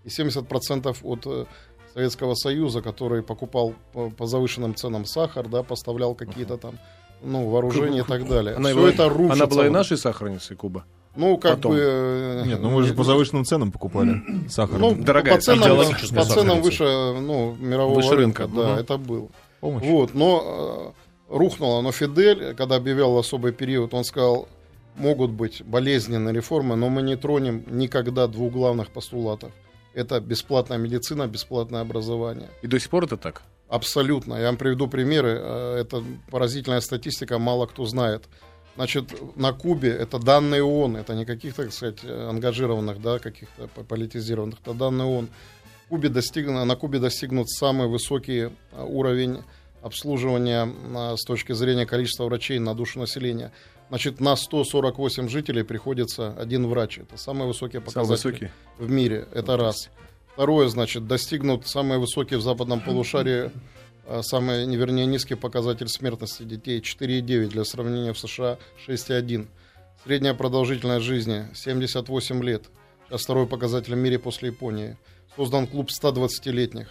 [0.04, 1.46] и 70% от э,
[1.94, 6.80] Советского Союза, который покупал по завышенным ценам сахар, да, поставлял какие-то там
[7.24, 8.56] ну, вооружения и так далее.
[8.56, 9.34] Она Все была, это рушится.
[9.34, 10.86] Она была и нашей сахарницей Куба?
[11.16, 11.74] Ну, как Потом.
[11.74, 11.80] бы...
[11.80, 14.80] Э, Нет, ну мы же по завышенным ценам покупали сахар.
[14.80, 15.78] Ну, Дорогая, по ценам,
[16.16, 18.80] по ценам выше ну, мирового выше рынка, рынка, да, угу.
[18.80, 19.28] это было.
[19.60, 19.84] Помощь.
[19.84, 20.94] Вот, но
[21.30, 21.82] э, рухнуло.
[21.82, 24.48] Но Фидель, когда объявлял особый период, он сказал,
[24.96, 29.52] могут быть болезненные реформы, но мы не тронем никогда двух главных постулатов.
[29.94, 32.50] Это бесплатная медицина, бесплатное образование.
[32.62, 33.44] И до сих пор это так?
[33.68, 34.36] Абсолютно.
[34.36, 35.38] Я вам приведу примеры.
[35.42, 38.24] Э, это поразительная статистика, мало кто знает.
[38.76, 44.60] Значит, на Кубе это данные ООН, это не каких-то, так сказать, ангажированных, да, каких-то политизированных,
[44.62, 45.30] это данные ООН.
[45.90, 48.50] Кубе достиг, на Кубе достигнут самый высокий э,
[48.82, 49.42] уровень
[49.82, 53.52] обслуживания э, с точки зрения количества врачей на душу населения.
[53.90, 57.00] Значит, на 148 жителей приходится один врач.
[57.00, 59.28] Это самые высокие показатели в мире.
[59.34, 59.90] Это раз.
[60.34, 63.52] Второе, значит, достигнут самые высокие в западном полушарии,
[64.08, 69.48] а, самый, вернее, низкий показатель смертности детей 4,9 для сравнения в США 6,1.
[70.06, 72.64] Средняя продолжительность жизни 78 лет.
[73.10, 74.96] Сейчас второй показатель в мире после Японии.
[75.36, 76.88] Создан клуб 120-летних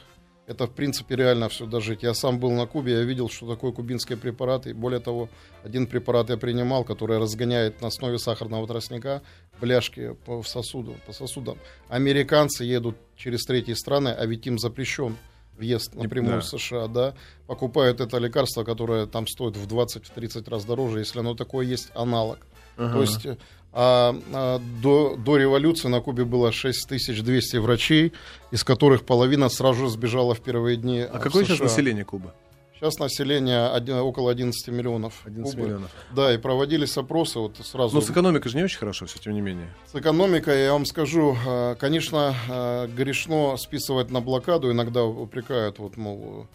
[0.50, 2.02] это, в принципе, реально все дожить.
[2.02, 4.74] Я сам был на Кубе, я видел, что такое кубинские препараты.
[4.74, 5.28] более того,
[5.62, 9.22] один препарат я принимал, который разгоняет на основе сахарного тростника
[9.60, 11.56] бляшки по сосуду, по сосудам.
[11.88, 15.16] Американцы едут через третьи страны, а ведь им запрещен
[15.56, 16.40] въезд напрямую да.
[16.40, 17.14] в США, да,
[17.46, 22.40] покупают это лекарство, которое там стоит в 20-30 раз дороже, если оно такое есть, аналог.
[22.76, 22.92] Ага.
[22.94, 23.26] То есть
[23.72, 28.12] а, а до, до революции на Кубе было 6200 врачей,
[28.50, 31.00] из которых половина сразу же сбежала в первые дни.
[31.00, 31.56] А какое США.
[31.56, 32.32] сейчас население Кубы?
[32.74, 35.20] Сейчас население один, около 11 миллионов.
[35.24, 35.66] 11 Кубы.
[35.66, 35.90] миллионов.
[36.12, 37.94] Да, и проводились опросы вот сразу.
[37.94, 39.68] Но с экономикой же не очень хорошо, все тем не менее.
[39.86, 44.72] С экономикой, я вам скажу, э, конечно, э, грешно списывать на блокаду.
[44.72, 46.46] Иногда упрекают, вот, мол,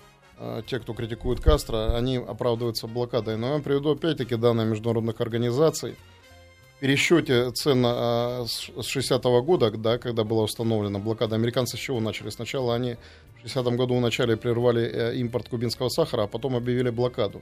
[0.67, 3.37] те, кто критикует Кастро, они оправдываются блокадой.
[3.37, 5.95] Но я вам приведу опять-таки данные международных организаций
[6.85, 12.29] пересчете цен а, с 60-го года, да, когда была установлена блокада, американцы с чего начали?
[12.29, 12.97] Сначала они
[13.41, 17.41] в 60-м году вначале прервали э, импорт кубинского сахара, а потом объявили блокаду.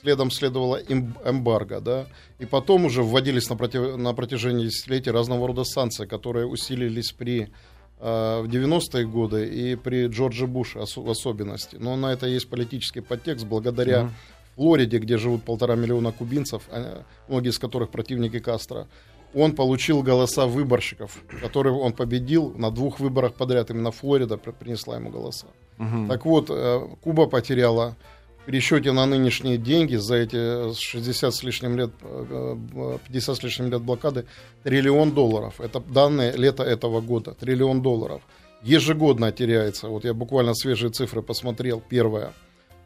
[0.00, 2.06] Следом следовала эмбарго, да,
[2.38, 7.50] и потом уже вводились на, против, на протяжении десятилетий разного рода санкции, которые усилились при
[7.98, 11.78] э, в 90-е годы и при Джордже Буше в особенности.
[11.80, 17.04] Но на это есть политический подтекст благодаря mm-hmm Флориде, где живут полтора миллиона кубинцев, а,
[17.28, 18.86] многие из которых противники Кастро,
[19.34, 23.70] он получил голоса выборщиков, которые он победил на двух выборах подряд.
[23.70, 25.46] Именно Флорида принесла ему голоса.
[25.78, 26.06] Угу.
[26.08, 27.96] Так вот, э, Куба потеряла
[28.42, 33.42] в пересчете на нынешние деньги за эти 60 с лишним лет, 50 э, э, с
[33.42, 34.26] лишним лет блокады
[34.62, 35.60] триллион долларов.
[35.60, 37.34] Это данные лета этого года.
[37.34, 38.22] Триллион долларов.
[38.62, 39.88] Ежегодно теряется.
[39.88, 41.82] Вот я буквально свежие цифры посмотрел.
[41.88, 42.32] Первое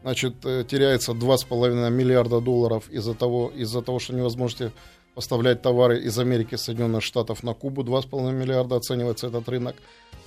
[0.01, 4.71] значит, э, теряется 2,5 миллиарда долларов из-за того, из-за того, что невозможно
[5.15, 7.83] поставлять товары из Америки, Соединенных Штатов на Кубу.
[7.83, 9.75] 2,5 миллиарда оценивается этот рынок.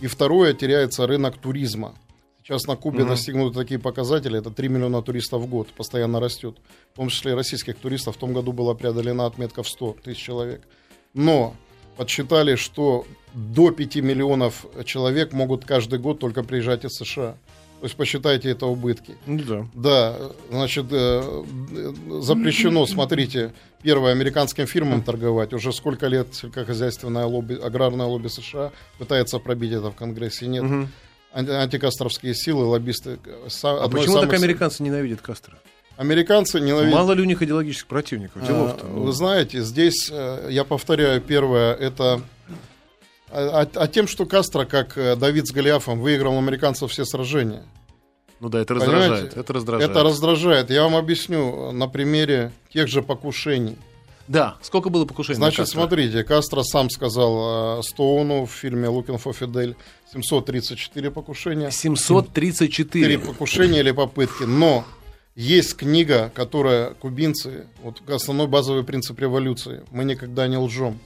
[0.01, 1.95] И второе, теряется рынок туризма.
[2.43, 3.09] Сейчас на Кубе mm-hmm.
[3.09, 6.57] достигнуты такие показатели, это 3 миллиона туристов в год, постоянно растет.
[6.93, 8.17] В том числе и российских туристов.
[8.17, 10.61] В том году была преодолена отметка в 100 тысяч человек.
[11.15, 11.55] Но
[11.97, 17.37] подсчитали, что до 5 миллионов человек могут каждый год только приезжать из США.
[17.83, 19.16] То есть посчитайте это убытки.
[19.27, 19.66] Ну да.
[19.75, 20.16] Да,
[20.51, 21.45] значит, э,
[22.21, 25.53] запрещено, смотрите, первое, американским фирмам торговать.
[25.53, 30.47] Уже сколько лет сельскохозяйственное лобби, аграрное лобби США пытается пробить это в Конгрессе.
[30.47, 30.62] Нет.
[30.62, 30.88] Угу.
[31.33, 33.18] Антикастровские силы, лоббисты.
[33.64, 34.31] А почему самых...
[34.31, 35.59] так американцы ненавидят Кастро?
[35.97, 36.95] Американцы ненавидят...
[36.95, 38.87] Мало ли у них идеологических противников, делов-то.
[38.87, 42.23] А, вы знаете, здесь, э, я повторяю, первое, это
[43.33, 47.05] а, а, а тем, что Кастро, как э, Давид с Голиафом, выиграл у американцев все
[47.05, 47.62] сражения.
[48.40, 49.90] Ну да, это раздражает, это раздражает.
[49.90, 50.71] Это раздражает.
[50.71, 53.79] Я вам объясню на примере тех же покушений.
[54.29, 55.37] Да, сколько было покушений?
[55.37, 59.77] Значит, смотрите, Кастро сам сказал э, Стоуну в фильме «Looking for Fidel»
[60.12, 61.71] 734 покушения.
[61.71, 63.18] 734?
[63.18, 64.42] покушения или попытки.
[64.45, 64.85] Но
[65.35, 70.99] есть книга, которая кубинцы, вот основной базовый принцип революции, мы никогда не лжем,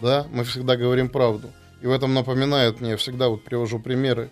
[0.00, 1.50] да, мы всегда говорим правду.
[1.84, 4.30] И в этом напоминает мне, я всегда вот привожу примеры.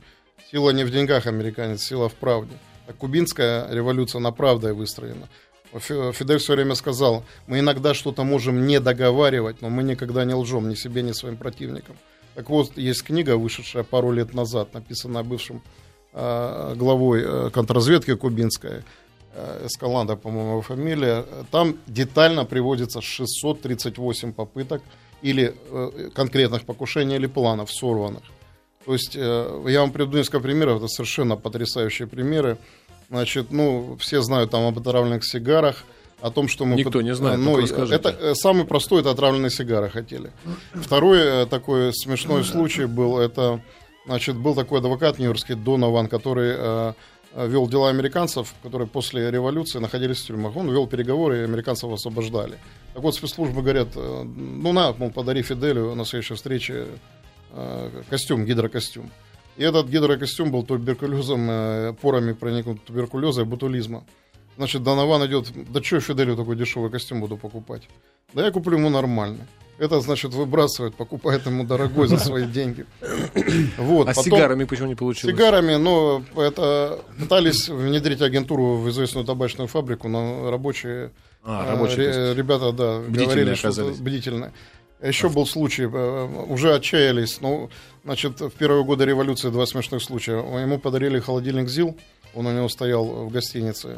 [0.51, 2.57] Сила не в деньгах, американец, сила в правде.
[2.87, 5.29] А кубинская революция на правдой выстроена.
[5.79, 10.71] Фидель все время сказал, мы иногда что-то можем не договаривать, но мы никогда не лжем
[10.71, 11.99] ни себе, ни своим противникам.
[12.35, 15.61] Так вот, есть книга, вышедшая пару лет назад, написанная бывшим
[16.15, 18.83] э, главой э, контрразведки кубинской,
[19.35, 21.27] э, Эскаланда, по-моему, фамилия.
[21.51, 24.81] Там детально приводится 638 попыток
[25.23, 28.23] или э, конкретных покушений или планов сорванных.
[28.85, 32.59] То есть э, я вам приведу несколько примеров, это совершенно потрясающие примеры.
[33.09, 35.85] Значит, ну, все знают там об отравленных сигарах,
[36.23, 36.77] о том, что мы...
[36.77, 40.31] Никто не знает, ну, это э, Самый простой, это отравленные сигары хотели.
[40.73, 43.61] Второй э, такой смешной случай был, это,
[44.07, 46.93] значит, был такой адвокат нью-йоркский Донован, который э,
[47.37, 50.57] вел дела американцев, которые после революции находились в тюрьмах.
[50.57, 52.59] Он вел переговоры, и американцев освобождали.
[52.95, 56.87] Так вот, спецслужбы говорят, э, ну на, мол, подари Фиделю на следующей встрече
[57.53, 59.11] э, костюм, гидрокостюм.
[59.57, 64.05] И этот гидрокостюм был туберкулезом, э, порами проникнут туберкулеза и ботулизма.
[64.57, 67.88] Значит, Донован идет, да что Фиделю такой дешевый костюм буду покупать?
[68.35, 69.45] Да я куплю ему нормальный.
[69.83, 72.87] Это, значит, выбрасывает, покупает ему дорогой за свои деньги.
[73.79, 74.09] Вот.
[74.09, 75.35] А с сигарами почему не получилось?
[75.35, 81.11] Сигарами, ну, это пытались внедрить агентуру в известную табачную фабрику, но рабочие,
[81.42, 84.53] а, рабочие ребята, да, говорили, что бдительные.
[85.03, 87.68] Еще был случай, э, уже отчаялись, ну,
[88.05, 90.37] значит, в первые годы революции два смешных случая.
[90.62, 91.97] Ему подарили холодильник ЗИЛ,
[92.37, 93.97] он у него стоял в гостинице, э,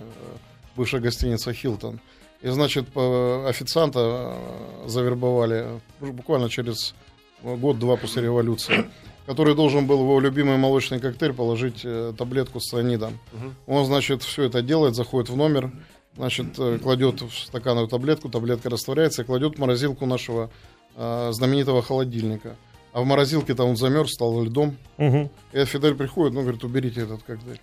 [0.77, 2.01] бывшая гостиница «Хилтон».
[2.45, 4.37] И, значит, официанта
[4.85, 6.95] э, завербовали буквально через
[7.43, 8.85] год-два после революции,
[9.25, 13.19] который должен был в его любимый молочный коктейль положить э, таблетку с цианидом.
[13.33, 13.75] Угу.
[13.75, 15.73] Он, значит, все это делает, заходит в номер,
[16.17, 20.51] значит, э, кладет в стаканную таблетку, таблетка растворяется, и кладет в морозилку нашего
[20.97, 22.57] э, знаменитого холодильника.
[22.93, 24.77] А в морозилке-то он замерз, стал льдом.
[24.99, 25.31] Угу.
[25.55, 27.61] И Фидель приходит, ну, говорит, уберите этот коктейль.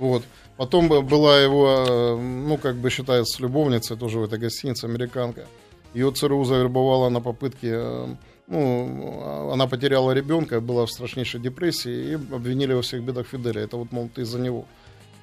[0.00, 0.24] Вот.
[0.56, 5.46] Потом была его, э, ну, как бы считается, любовница, тоже в этой гостинице, американка.
[5.94, 8.06] Ее ЦРУ завербовала на попытке, э,
[8.48, 13.60] ну, она потеряла ребенка, была в страшнейшей депрессии и обвинили во всех бедах Фиделя.
[13.60, 14.64] Это вот, мол, из-за него.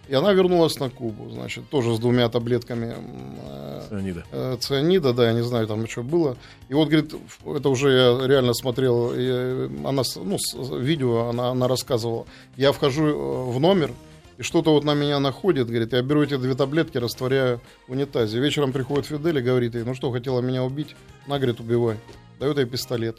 [0.09, 4.57] И она вернулась на Кубу, значит, тоже с двумя таблетками э, цианида.
[4.59, 6.37] Цианида, да, я не знаю, там что было.
[6.69, 7.13] И вот, говорит,
[7.45, 10.37] это уже я реально смотрел, и она, ну,
[10.79, 12.25] видео она, она рассказывала.
[12.55, 13.91] Я вхожу в номер,
[14.38, 18.39] и что-то вот на меня находит, говорит, я беру эти две таблетки, растворяю в унитазе.
[18.39, 20.95] Вечером приходит Фидель и говорит ей, ну что, хотела меня убить?
[21.26, 21.97] На, говорит, убивай.
[22.39, 23.17] Дает ей пистолет.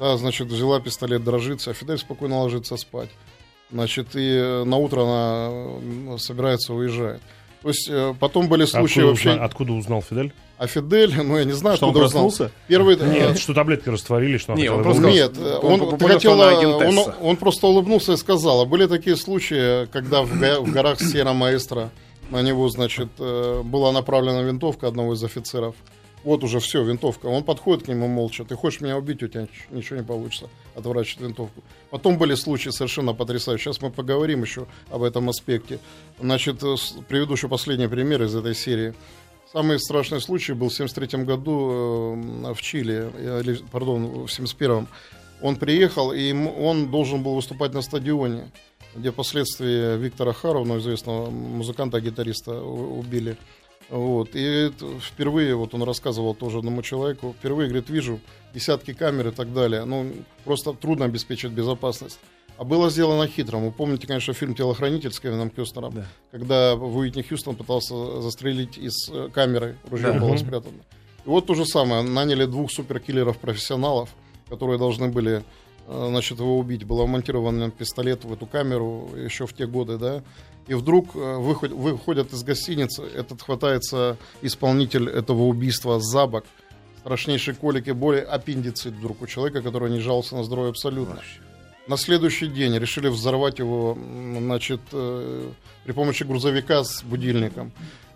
[0.00, 3.10] Да, значит, взяла пистолет, дрожится, а Фидель спокойно ложится спать.
[3.70, 7.20] Значит, и э, на утро она собирается уезжать.
[7.62, 9.30] То есть э, потом были случаи откуда вообще...
[9.30, 9.44] Узна...
[9.44, 10.32] Откуда узнал Фидель?
[10.60, 12.44] А Фидель, ну я не знаю, что откуда он проснулся.
[12.44, 12.50] Узнал.
[12.68, 12.96] Первый...
[12.96, 17.66] Нет, что таблетки растворили, что Нет, он просто Нет, он, он, хотел, он, он просто
[17.66, 18.60] улыбнулся и сказал.
[18.60, 21.88] А были такие случаи, когда в, в горах Сера Маэстро
[22.28, 25.74] на него, значит, э, была направлена винтовка одного из офицеров.
[26.24, 27.24] Вот уже все, винтовка.
[27.24, 28.44] Он подходит к нему молча.
[28.44, 30.50] Ты хочешь меня убить, у тебя ничего не получится.
[30.74, 31.62] Отворачивает винтовку.
[31.88, 33.72] Потом были случаи совершенно потрясающие.
[33.72, 35.78] Сейчас мы поговорим еще об этом аспекте.
[36.20, 36.74] Значит, э,
[37.08, 38.92] приведу еще последний пример из этой серии.
[39.52, 43.10] Самый страшный случай был в 73 году э, в Чили,
[43.72, 44.86] пардон, в 71-м.
[45.42, 48.52] Он приехал, и он должен был выступать на стадионе,
[48.94, 53.36] где впоследствии Виктора Харовна, известного музыканта-гитариста, убили.
[53.88, 54.30] Вот.
[54.34, 58.20] И впервые, вот он рассказывал тоже одному человеку, впервые, говорит, вижу
[58.54, 59.84] десятки камер и так далее.
[59.84, 60.12] Ну,
[60.44, 62.20] просто трудно обеспечить безопасность.
[62.60, 63.56] А было сделано хитро.
[63.56, 66.06] Вы помните, конечно, фильм «Телохранитель» с Кевином Кюстером, да.
[66.30, 70.18] когда Уитни Хьюстон пытался застрелить из э, камеры, ружье да.
[70.18, 70.82] было спрятано.
[71.24, 72.02] И вот то же самое.
[72.02, 74.10] Наняли двух суперкиллеров-профессионалов,
[74.50, 75.42] которые должны были
[75.86, 76.84] э, значит, его убить.
[76.84, 80.22] Был вмонтирован пистолет в эту камеру еще в те годы, да
[80.66, 86.44] и вдруг э, выход, выходят из гостиницы, этот хватается исполнитель этого убийства за бок,
[86.98, 91.14] страшнейшие колики, боли, аппендицит вдруг у человека, который не жаловался на здоровье абсолютно.
[91.14, 91.40] Вообще.
[91.86, 93.98] На следующий день решили взорвать его,
[94.38, 95.50] значит, э,
[95.84, 97.72] при помощи грузовика с будильником.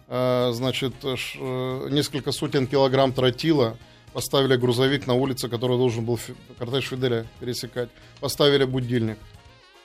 [0.09, 3.77] Э, значит, несколько сотен килограмм тротила,
[4.13, 6.19] поставили грузовик на улице, который должен был
[6.59, 7.89] кортеж Фиделя пересекать,
[8.21, 9.19] поставили будильник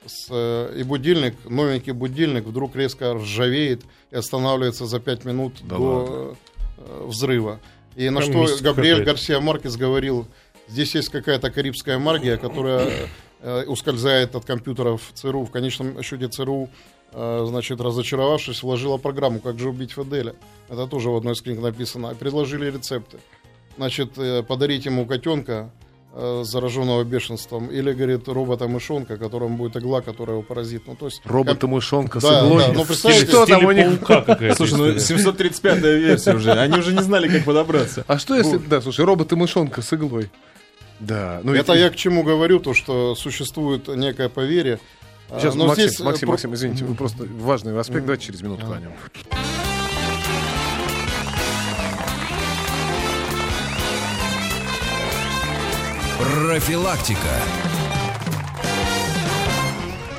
[0.05, 5.75] с, э, и будильник, новенький будильник вдруг резко ржавеет и останавливается за 5 минут да
[5.75, 6.37] до ладно.
[6.77, 7.59] Э, взрыва.
[7.95, 10.27] И на Там что Габриэль Гарсия Маркес говорил,
[10.67, 13.09] здесь есть какая-то карибская магия, которая
[13.41, 15.45] э, ускользает от компьютеров ЦРУ.
[15.45, 16.69] В конечном счете ЦРУ,
[17.11, 20.35] э, значит, разочаровавшись, вложила программу «Как же убить Фиделя».
[20.67, 22.15] Это тоже в одной из книг написано.
[22.15, 23.19] Предложили рецепты.
[23.77, 25.71] Значит, э, подарить ему котенка,
[26.11, 30.87] Э, зараженного бешенством, или, говорит, робота-мышонка, которому будет игла, которая его поразит.
[30.87, 32.63] Ну, то есть, Робота-мышонка с иглой?
[32.65, 33.87] Да, ну, представляете, что там у них?
[34.55, 38.05] Слушай, ну 735-я версия уже, они уже не знали, как подобраться.
[38.07, 40.31] А что если, да, слушай, робот-мышонка с иглой?
[40.99, 41.41] Да.
[41.43, 44.79] Ну, это я к чему говорю, то, что существует некое поверье.
[45.37, 45.99] Сейчас, Но Максим, здесь...
[45.99, 48.93] Максим, Максим, извините, вы просто важный аспект, давайте через минутку о нем.
[56.19, 57.19] Профилактика.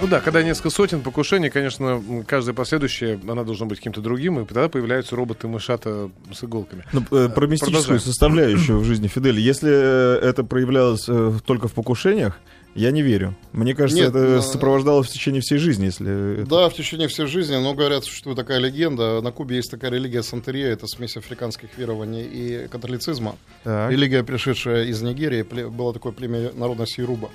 [0.01, 4.47] Ну да, когда несколько сотен покушений, конечно, каждое последующее, она должна быть каким-то другим, и
[4.47, 6.85] тогда появляются роботы-мышата с иголками.
[6.93, 9.41] Ну, э, про мистическую составляющую в жизни Фидели.
[9.41, 12.39] Если э, это проявлялось э, только в покушениях,
[12.75, 13.37] я не верю.
[13.53, 14.41] Мне кажется, Нет, это но...
[14.41, 16.45] сопровождалось в течение всей жизни, если...
[16.45, 19.21] Да, в течение всей жизни, но говорят, существует такая легенда.
[19.21, 23.37] На Кубе есть такая религия Сантерия, это смесь африканских верований и католицизма.
[23.65, 23.91] Так.
[23.91, 27.29] Религия, пришедшая из Нигерии, было такое племя народности Ируба.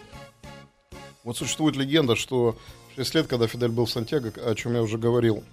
[1.25, 2.55] Вот существует легенда, что
[2.93, 5.43] в 6 лет, когда Фидель был в Сантьяго, о чем я уже говорил,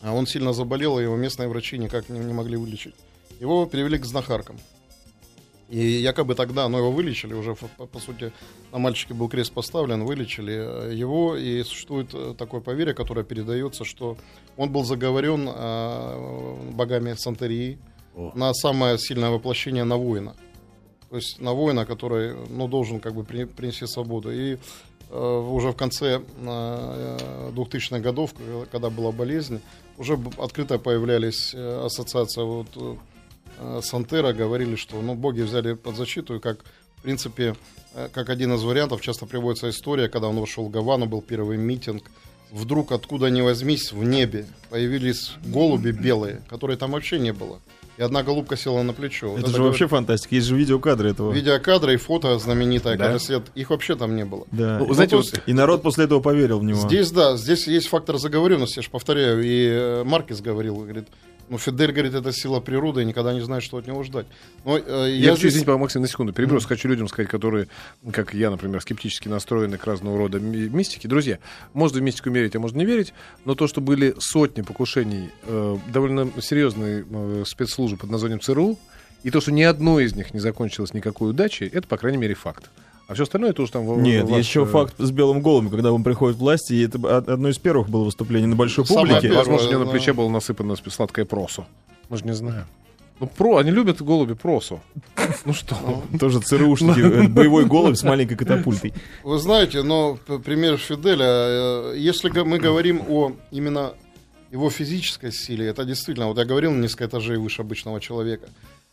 [0.00, 2.94] а он сильно заболел, и его местные врачи никак не, не могли вылечить.
[3.40, 4.56] Его перевели к знахаркам.
[5.68, 8.32] И якобы тогда, ну, его вылечили, уже, по, по сути,
[8.70, 14.16] на мальчике был крест поставлен, вылечили его, и существует э, такое поверье, которое передается, что
[14.56, 17.80] он был заговорен э, богами Сантерии
[18.14, 18.30] О.
[18.36, 20.36] на самое сильное воплощение на воина.
[21.10, 24.32] То есть на воина, который, ну, должен как бы принести свободу.
[24.32, 24.58] И
[25.10, 28.34] э, уже в конце э, 2000-х годов,
[28.72, 29.60] когда была болезнь,
[29.98, 32.42] уже открыто появлялись э, ассоциации.
[32.42, 32.98] Вот
[33.58, 36.64] Э, Сантера говорили, что ну, боги взяли под защиту, и как,
[36.96, 37.56] в принципе,
[37.94, 41.56] э, как один из вариантов, часто приводится история, когда он вошел в Гавану, был первый
[41.56, 42.04] митинг,
[42.50, 47.60] вдруг откуда ни возьмись в небе появились голуби белые, которые там вообще не было.
[47.96, 49.32] И одна голубка села на плечо.
[49.32, 49.72] Это, это же говорит...
[49.72, 50.34] вообще фантастика.
[50.34, 51.32] Есть же видеокадры этого.
[51.32, 53.18] Видеокадры и фото знаменитое, да?
[53.18, 53.44] свет.
[53.54, 54.46] Их вообще там не было.
[54.52, 54.78] Да.
[54.78, 56.80] Ну, знаете, ну, вот, и народ после этого поверил в него.
[56.80, 59.42] Здесь, да, здесь есть фактор заговоренности, я же повторяю.
[59.42, 61.08] И э, Маркес говорил, говорит,
[61.48, 64.26] Ну, Фидель говорит, это сила природы, и никогда не знаешь, что от него ждать.
[64.64, 65.52] Но, э, я, я хочу, здесь...
[65.52, 66.64] извините, Максим, на секунду переброс.
[66.64, 66.68] Mm.
[66.68, 67.68] Хочу людям сказать, которые,
[68.12, 71.08] как я, например, скептически настроены к разного рода мистике.
[71.08, 71.38] Друзья,
[71.72, 73.14] можно в мистику верить, а можно не верить,
[73.44, 78.78] но то, что были сотни покушений э, довольно серьезной э, спецслужбы под названием ЦРУ,
[79.22, 82.34] и то, что ни одно из них не закончилось никакой удачей, это, по крайней мере,
[82.34, 82.70] факт.
[83.08, 84.02] А все остальное это уже там...
[84.02, 84.38] Нет, вас...
[84.38, 87.58] еще э, факт с белым голым, когда он приходит к власти, и это одно из
[87.58, 89.32] первых было выступление на большой Самое публике.
[89.34, 91.66] Возможно, у него на плече было насыпано сладкое просо.
[92.08, 92.66] Мы же не знаем.
[93.18, 94.80] Ну, про, они любят голуби просу.
[95.44, 95.76] Ну что?
[96.10, 98.92] Ну, тоже ЦРУшники, э, боевой голубь с маленькой катапультой.
[99.24, 103.92] Вы знаете, но пример Фиделя, э, если мы говорим о именно
[104.50, 108.48] его физической силе, это действительно, вот я говорил, несколько этажей выше обычного человека.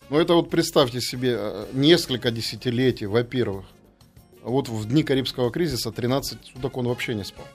[0.09, 1.39] Но это вот представьте себе
[1.74, 3.66] несколько десятилетий, во-первых,
[4.43, 7.45] вот в дни Карибского кризиса 13 суток он вообще не спал.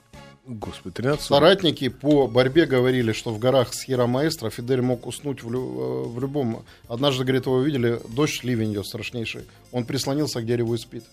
[0.45, 1.37] Господи, 13 суток.
[1.37, 6.19] Соратники по борьбе говорили, что в горах Сьерра Маэстро Фидель мог уснуть в, лю- в
[6.19, 6.63] любом...
[6.87, 9.43] Однажды, говорит, его видели, дождь, ливень идет страшнейший.
[9.71, 11.03] Он прислонился к дереву и спит.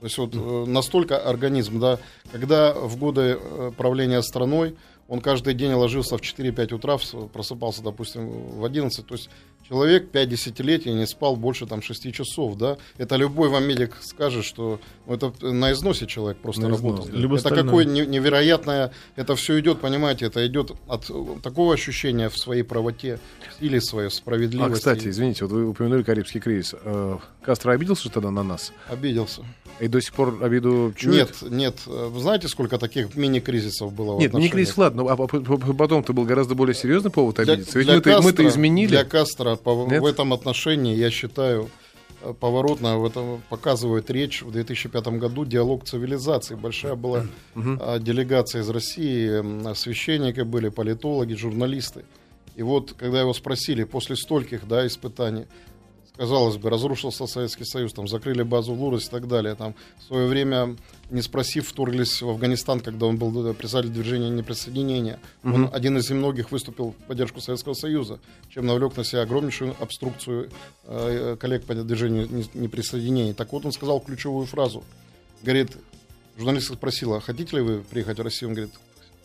[0.00, 0.66] То есть вот mm.
[0.66, 1.98] настолько организм, да,
[2.32, 4.74] когда в годы э, правления страной
[5.06, 6.96] он каждый день ложился в 4-5 утра,
[7.32, 9.06] просыпался, допустим, в 11.
[9.06, 9.28] То есть
[9.68, 12.76] человек 5 десятилетий не спал больше там 6 часов, да.
[12.98, 17.08] Это любой вам медик скажет, что ну, это на износе человек просто на работал.
[17.12, 21.10] Либо это какое невероятное, это все идет, понимаете, это идет от
[21.42, 23.18] такого ощущения в своей правоте,
[23.60, 24.72] или своей справедливости.
[24.72, 26.74] А, кстати, извините, вот вы упомянули Карибский кризис.
[26.82, 28.72] Э, Кастро обиделся тогда на нас?
[28.88, 29.42] Обиделся.
[29.80, 31.42] И до сих пор обиду чует?
[31.42, 31.86] Нет, нет.
[31.86, 34.18] Вы знаете, сколько таких мини-кризисов было?
[34.18, 37.78] Нет, мини-кризис, ладно, а потом-то был гораздо более серьезный повод обидеться.
[37.78, 38.88] Ведь мы-то, мы-то изменили.
[38.88, 39.51] Для Кастро
[40.00, 41.70] в этом отношении, я считаю,
[42.22, 46.56] э, поворотно в этом показывает речь в 2005 году диалог цивилизаций.
[46.56, 52.04] Большая была uh делегация из России, священники были, политологи, журналисты.
[52.54, 55.46] И вот, когда его спросили после стольких да, испытаний,
[56.16, 59.54] казалось бы, разрушился Советский Союз, там закрыли базу Лурос и так далее.
[59.54, 60.76] Там в свое время,
[61.10, 65.20] не спросив, вторглись в Афганистан, когда он был э, председатель движения неприсоединения.
[65.42, 65.54] Угу.
[65.54, 68.18] Он один из немногих выступил в поддержку Советского Союза,
[68.50, 70.50] чем навлек на себя огромнейшую обструкцию
[70.84, 73.34] э, коллег по движению неприсоединения.
[73.34, 74.84] Так вот, он сказал ключевую фразу.
[75.42, 75.72] Говорит,
[76.36, 78.50] журналистка спросила, хотите ли вы приехать в Россию?
[78.50, 78.74] Он говорит,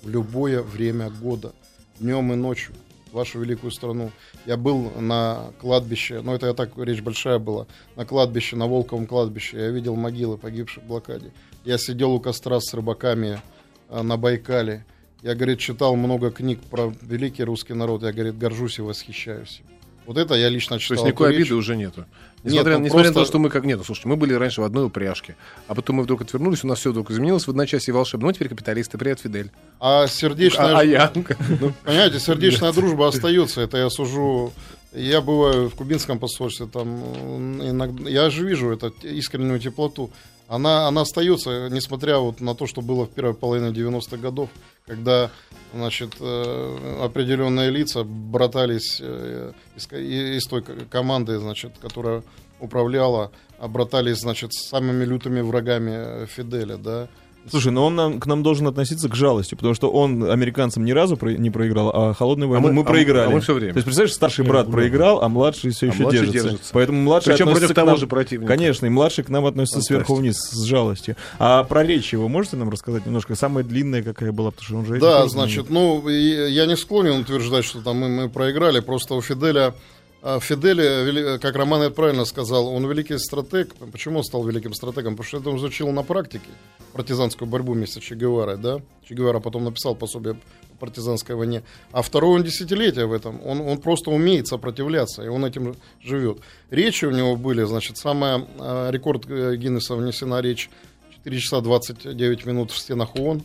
[0.01, 1.53] в любое время года,
[1.99, 2.73] днем и ночью
[3.11, 4.11] вашу великую страну.
[4.45, 9.07] Я был на кладбище, ну это я так, речь большая была, на кладбище, на Волковом
[9.07, 9.57] кладбище.
[9.57, 11.31] Я видел могилы погибших в блокаде.
[11.65, 13.41] Я сидел у костра с рыбаками
[13.89, 14.85] а, на Байкале.
[15.21, 18.03] Я, говорит, читал много книг про великий русский народ.
[18.03, 19.61] Я, говорит, горжусь и восхищаюсь.
[20.07, 20.95] Вот это я лично читал.
[20.95, 22.05] То есть никакой обиды уже нету.
[22.43, 23.19] Несмотря, Нет, ну несмотря просто...
[23.19, 23.65] на то, что мы как...
[23.65, 25.35] Нет, ну, слушайте, мы были раньше в одной упряжке,
[25.67, 28.27] а потом мы вдруг отвернулись, у нас все вдруг изменилось в одночасье волшебно.
[28.27, 28.97] Ну, теперь капиталисты.
[28.97, 29.51] Привет, Фидель.
[29.81, 30.77] А сердечная...
[30.77, 31.11] А, а я?
[31.59, 33.59] Ну, понимаете, сердечная дружба остается.
[33.59, 34.53] Это я сужу...
[34.93, 38.09] Я бываю в кубинском посольстве, там иногда...
[38.09, 40.11] Я же вижу эту искреннюю теплоту
[40.47, 44.49] она, она остается, несмотря вот на то, что было в первой половине 90-х годов,
[44.85, 45.29] когда
[45.73, 52.23] значит, э, определенные лица братались э, из, из той команды, значит, которая
[52.59, 57.09] управляла, братались значит, с самыми лютыми врагами Фиделя, да,
[57.49, 60.91] Слушай, но он нам, к нам должен относиться к жалости, потому что он американцам ни
[60.91, 63.27] разу про, не проиграл, а холодную войну а мы, мы проиграли.
[63.27, 63.73] А мы все время.
[63.73, 66.49] То есть, представляешь, старший брат проиграл, а младший все а еще младший держится.
[66.49, 66.73] держится.
[66.73, 68.53] Поэтому младший Причем против того нам, же противника.
[68.53, 71.15] Конечно, и младший к нам относится сверху вниз с жалостью.
[71.39, 73.35] А про речь его можете нам рассказать немножко?
[73.35, 74.99] Самая длинная какая была, потому что он же...
[74.99, 79.73] Да, значит, ну, я не склонен утверждать, что там мы, мы проиграли, просто у Фиделя
[80.21, 83.75] а Фидели, как Роман правильно сказал, он великий стратег.
[83.91, 85.15] Почему он стал великим стратегом?
[85.15, 86.49] Потому что это он изучил на практике
[86.93, 88.81] партизанскую борьбу вместе с Че Геварой, да?
[89.07, 90.33] Че Гевара потом написал пособие
[90.71, 91.61] по партизанской войне.
[91.91, 93.39] А второе он десятилетие в этом.
[93.45, 96.39] Он, он просто умеет сопротивляться, и он этим живет.
[96.71, 100.71] Речи у него были, значит, самая а, рекорд э, Гиннесса внесена речь
[101.17, 103.43] 4 часа 29 минут в стенах ООН.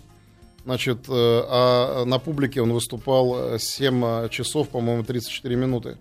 [0.65, 5.99] Значит, э, а на публике он выступал 7 э, часов, по-моему, 34 минуты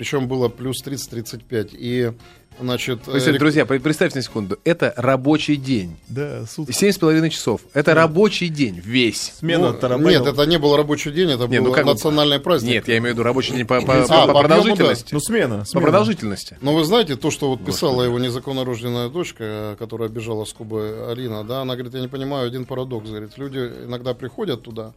[0.00, 1.72] причем было плюс 30-35.
[1.72, 2.12] И
[2.58, 4.58] Значит, Представьте, э, друзья, представьте на секунду.
[4.64, 5.96] Это рабочий день.
[6.08, 6.72] Да, сутки.
[6.72, 7.62] Семь с половиной часов.
[7.72, 8.02] Это да.
[8.02, 9.32] рабочий день весь.
[9.38, 12.70] Смена ну, Нет, это не был рабочий день, это нет, был ну как национальный праздник.
[12.70, 15.10] Нет, я имею в виду рабочий день по, по, а, по, по продолжительности.
[15.10, 15.14] Да.
[15.16, 15.80] Ну, смена, смена.
[15.80, 16.58] По продолжительности.
[16.60, 18.08] Но вы знаете, то, что вот писала Господи.
[18.08, 22.66] его незаконнорожденная дочка, которая бежала с Кубы, Алина, да, она говорит, я не понимаю один
[22.66, 23.08] парадокс.
[23.08, 24.92] Говорит, люди иногда приходят туда,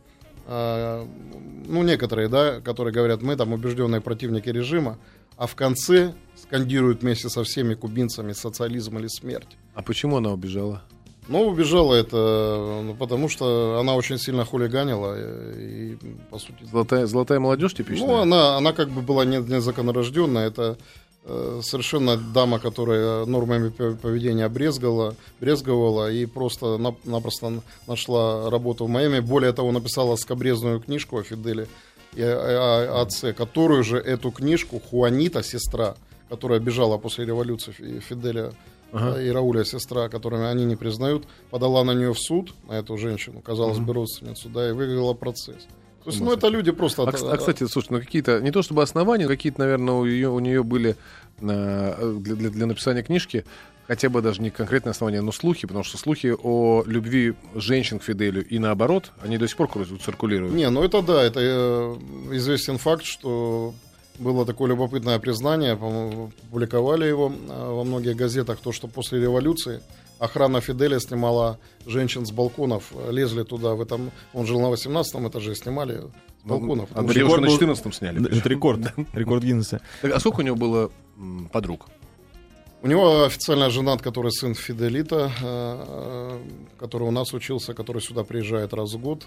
[0.48, 4.98] ну, некоторые, да, которые говорят, мы там убежденные противники режима,
[5.38, 9.58] а в конце скандируют вместе со всеми кубинцами социализм или смерть.
[9.74, 10.84] А почему она убежала?
[11.30, 15.16] Ну, убежала это, ну, потому что она очень сильно хулиганила
[15.58, 15.96] и,
[16.30, 16.66] по сути...
[16.70, 18.08] Золотая, золотая молодежь типичная?
[18.08, 20.76] Ну, она, она как бы была не, незаконорожденная, это э,
[21.26, 29.20] совершенно дама, которая нормами поведения брезговала, брезговала и просто напросто нашла работу в Майами.
[29.20, 31.68] Более того, написала скобрезную книжку о Фиделе
[32.16, 35.96] и о, отце, которую же эту книжку Хуанита, сестра,
[36.30, 38.52] которая бежала после революции Фиделя
[38.92, 39.22] ага.
[39.22, 43.42] и Рауля, сестра, которыми они не признают, подала на нее в суд, на эту женщину,
[43.42, 43.86] казалось угу.
[43.86, 45.68] бы, родственницу, да, и выиграла процесс.
[46.04, 47.04] То есть, ну, это люди просто...
[47.04, 50.30] А, от, а, кстати, слушай, ну, какие-то, не то чтобы основания, какие-то, наверное, у, ее,
[50.30, 50.96] у нее были
[51.40, 53.46] э, для, для, для написания книжки,
[53.88, 58.04] хотя бы даже не конкретные основания, но слухи, потому что слухи о любви женщин к
[58.04, 59.70] Фиделю и наоборот, они до сих пор
[60.04, 60.54] циркулируют.
[60.54, 61.96] Не, ну это да, это э,
[62.32, 63.74] известен факт, что
[64.20, 65.78] было такое любопытное признание,
[66.52, 69.82] публиковали его э, во многих газетах, то, что после революции
[70.24, 75.56] охрана Фиделя снимала женщин с балконов, лезли туда, в этом, он жил на 18 этаже,
[75.56, 76.02] снимали
[76.42, 76.90] с балконов.
[76.94, 78.38] А рекорд на 14 сняли.
[78.38, 79.82] Это рекорд, рекорд Гиннесса.
[80.02, 80.92] А сколько у него было
[81.52, 81.88] подруг?
[82.82, 86.40] У него официально женат, который сын Фиделита, э, э,
[86.78, 89.26] который у нас учился, который сюда приезжает раз в год.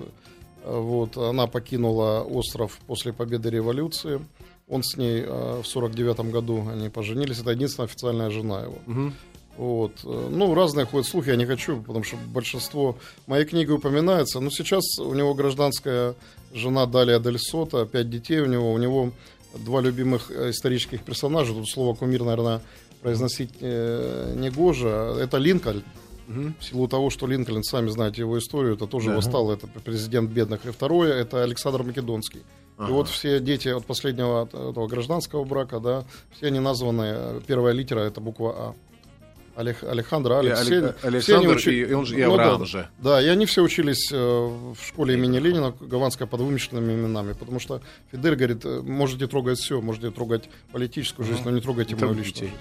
[0.62, 4.20] Вот, она покинула остров после победы революции.
[4.68, 7.40] Он с ней э, в сорок девятом году они поженились.
[7.40, 8.78] Это единственная официальная жена его.
[8.86, 9.12] Угу.
[9.56, 9.92] Вот.
[10.04, 14.40] Ну, разные ходят слухи, я не хочу, потому что большинство моей книги упоминается.
[14.40, 16.14] Но сейчас у него гражданская
[16.52, 18.72] жена Далия Дель Сота, пять детей у него.
[18.72, 19.12] У него
[19.54, 21.52] два любимых э, исторических персонажа.
[21.52, 22.60] Тут слово кумир, наверное,
[23.02, 24.88] произносить э, не гоже.
[25.20, 25.82] Это Линкольн.
[26.28, 26.54] Угу.
[26.58, 29.16] В силу того, что Линкольн, сами знаете его историю, это тоже да.
[29.16, 30.66] восстал, это президент бедных.
[30.66, 32.42] И второе, это Александр Македонский.
[32.76, 32.90] Ага.
[32.90, 37.72] И вот все дети от последнего от этого гражданского брака, да, все они названы, первая
[37.72, 38.74] литера это буква А.
[39.56, 41.80] Алех, Алехандро, Алекс, все, Александр, все они учи...
[41.80, 42.88] и он же и ну, да, же.
[42.98, 47.58] Да, и они все учились э, в школе имени Ленина, Гаванская под вымышленными именами, потому
[47.58, 47.80] что
[48.12, 52.50] Фидель говорит, э, можете трогать все, можете трогать политическую жизнь, но не трогайте мою личную
[52.50, 52.60] жизнь.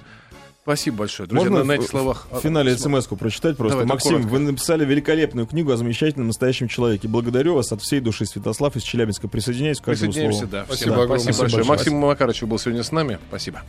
[0.64, 1.30] Спасибо большое.
[1.30, 2.28] Друзья, Можно на, на этих словах...
[2.32, 3.80] В финале смс-ку прочитать просто.
[3.80, 7.08] Давай, Максим, вы написали великолепную книгу о замечательном настоящем человеке.
[7.08, 9.28] Благодарю вас от всей души, Святослав из Челябинска.
[9.28, 10.48] Присоединяюсь к каждому слову.
[10.48, 11.38] Да, спасибо, да, спасибо, спасибо большое.
[11.40, 11.66] большое.
[11.66, 13.20] Максим Макарович был сегодня с нами.
[13.28, 13.62] Спасибо.